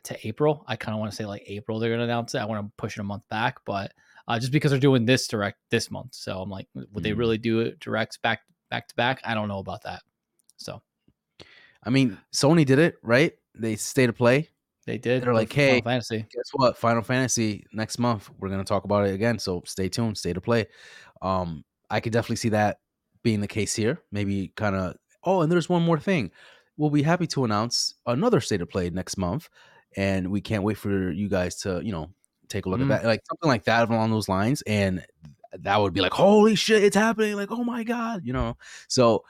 to 0.05 0.27
April. 0.27 0.65
I 0.69 0.77
kind 0.77 0.95
of 0.95 1.01
want 1.01 1.11
to 1.13 1.17
say 1.17 1.25
like 1.27 1.43
April 1.47 1.79
they're 1.79 1.91
going 1.91 1.99
to 2.01 2.05
announce 2.05 2.35
it. 2.35 2.39
I 2.39 2.45
want 2.45 2.65
to 2.67 2.73
push 2.77 2.97
it 2.97 3.01
a 3.01 3.05
month 3.05 3.25
back, 3.31 3.59
but 3.65 3.93
uh, 4.29 4.39
just 4.39 4.53
because 4.53 4.71
they're 4.71 4.81
doing 4.81 5.05
this 5.05 5.27
direct 5.29 5.59
this 5.71 5.91
month, 5.91 6.15
so 6.15 6.41
I'm 6.41 6.49
like, 6.51 6.67
would 6.75 7.03
they 7.03 7.11
Mhm. 7.13 7.19
really 7.19 7.39
do 7.39 7.61
it 7.61 7.79
directs 7.81 8.17
back 8.19 8.41
back 8.71 8.89
to 8.89 8.95
back? 8.95 9.21
I 9.25 9.35
don't 9.35 9.49
know 9.49 9.59
about 9.59 9.83
that. 9.83 10.03
So 10.57 10.81
I 11.85 11.91
mean, 11.91 12.19
Sony 12.33 12.65
did 12.65 12.79
it 12.79 12.97
right. 13.03 13.33
They 13.55 13.77
State 13.77 14.09
of 14.09 14.17
Play. 14.17 14.49
They 14.87 14.99
did. 14.99 15.23
They're 15.23 15.33
like, 15.35 15.53
"Hey, 15.53 15.81
Final 15.81 15.83
Fantasy. 15.93 16.19
guess 16.31 16.51
what? 16.53 16.77
Final 16.77 17.03
Fantasy 17.03 17.65
next 17.73 17.99
month. 17.99 18.29
We're 18.39 18.49
gonna 18.51 18.65
talk 18.65 18.85
about 18.85 19.07
it 19.07 19.15
again. 19.15 19.39
So 19.39 19.63
stay 19.67 19.89
tuned, 19.89 20.19
State 20.19 20.37
of 20.37 20.43
Play. 20.43 20.67
Um, 21.23 21.65
I 21.91 22.01
could 22.01 22.13
definitely 22.13 22.37
see 22.37 22.51
that 22.51 22.79
being 23.23 23.41
the 23.41 23.47
case 23.49 23.75
here. 23.75 24.03
Maybe 24.13 24.49
kind 24.57 24.77
of. 24.77 24.97
Oh, 25.23 25.41
and 25.41 25.51
there's 25.51 25.69
one 25.71 25.83
more 25.83 25.99
thing. 25.99 26.31
We'll 26.77 26.91
be 26.91 27.03
happy 27.03 27.27
to 27.29 27.45
announce 27.45 27.95
another 28.07 28.41
state 28.41 28.61
of 28.61 28.69
play 28.69 28.91
next 28.91 29.17
month, 29.17 29.49
and 29.97 30.31
we 30.31 30.41
can't 30.43 30.65
wait 30.65 30.77
for 30.77 31.11
you 31.13 31.29
guys 31.29 31.57
to 31.63 31.81
you 31.83 31.93
know 31.93 32.11
take 32.49 32.67
a 32.67 32.69
look 32.69 32.81
Mm. 32.81 32.93
at 32.93 33.03
that, 33.03 33.05
like 33.07 33.21
something 33.29 33.49
like 33.49 33.65
that 33.65 33.89
along 33.89 34.11
those 34.11 34.29
lines, 34.29 34.61
and 34.67 35.03
that 35.61 35.81
would 35.81 35.95
be 35.95 36.01
like, 36.03 36.13
holy 36.13 36.57
shit, 36.57 36.83
it's 36.85 36.97
happening! 36.97 37.37
Like, 37.37 37.51
oh 37.53 37.65
my 37.65 37.85
god, 37.85 38.23
you 38.25 38.33
know. 38.35 38.59
So 38.89 39.25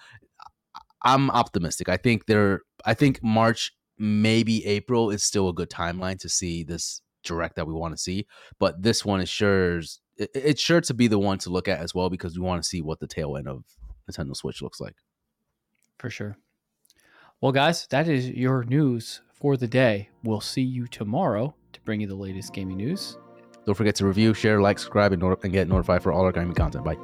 I'm 1.04 1.30
optimistic. 1.30 1.88
I 1.88 1.96
think 1.96 2.26
there. 2.26 2.62
I 2.84 2.94
think 2.94 3.22
March, 3.22 3.72
maybe 3.98 4.64
April 4.66 5.10
is 5.10 5.22
still 5.22 5.48
a 5.48 5.52
good 5.52 5.70
timeline 5.70 6.18
to 6.20 6.28
see 6.28 6.62
this 6.64 7.00
direct 7.22 7.56
that 7.56 7.66
we 7.66 7.72
want 7.74 7.94
to 7.94 7.98
see. 8.02 8.26
But 8.58 8.82
this 8.82 9.04
one 9.04 9.20
is 9.20 9.28
sure. 9.28 9.78
it- 10.16 10.30
It's 10.34 10.60
sure 10.62 10.80
to 10.82 10.94
be 10.94 11.06
the 11.08 11.18
one 11.18 11.38
to 11.38 11.50
look 11.50 11.68
at 11.68 11.80
as 11.80 11.94
well 11.94 12.10
because 12.10 12.38
we 12.38 12.44
want 12.44 12.62
to 12.62 12.68
see 12.68 12.82
what 12.82 13.00
the 13.00 13.06
tail 13.06 13.36
end 13.36 13.48
of 13.48 13.64
Nintendo 14.10 14.34
Switch 14.36 14.60
looks 14.62 14.80
like. 14.80 14.96
for 15.98 16.10
sure. 16.10 16.36
Well, 17.40 17.52
guys, 17.52 17.86
that 17.90 18.08
is 18.08 18.28
your 18.30 18.64
news 18.64 19.20
for 19.32 19.56
the 19.56 19.68
day. 19.68 20.08
We'll 20.22 20.40
see 20.40 20.62
you 20.62 20.86
tomorrow 20.86 21.54
to 21.72 21.80
bring 21.82 22.00
you 22.00 22.06
the 22.06 22.14
latest 22.14 22.52
gaming 22.52 22.76
news. 22.78 23.16
Don't 23.66 23.74
forget 23.74 23.94
to 23.96 24.06
review, 24.06 24.34
share, 24.34 24.60
like, 24.60 24.78
subscribe, 24.78 25.12
and, 25.12 25.22
and 25.22 25.52
get 25.52 25.68
notified 25.68 26.02
for 26.02 26.12
all 26.12 26.24
our 26.24 26.32
gaming 26.32 26.54
content. 26.54 26.84
Bye. 26.84 26.96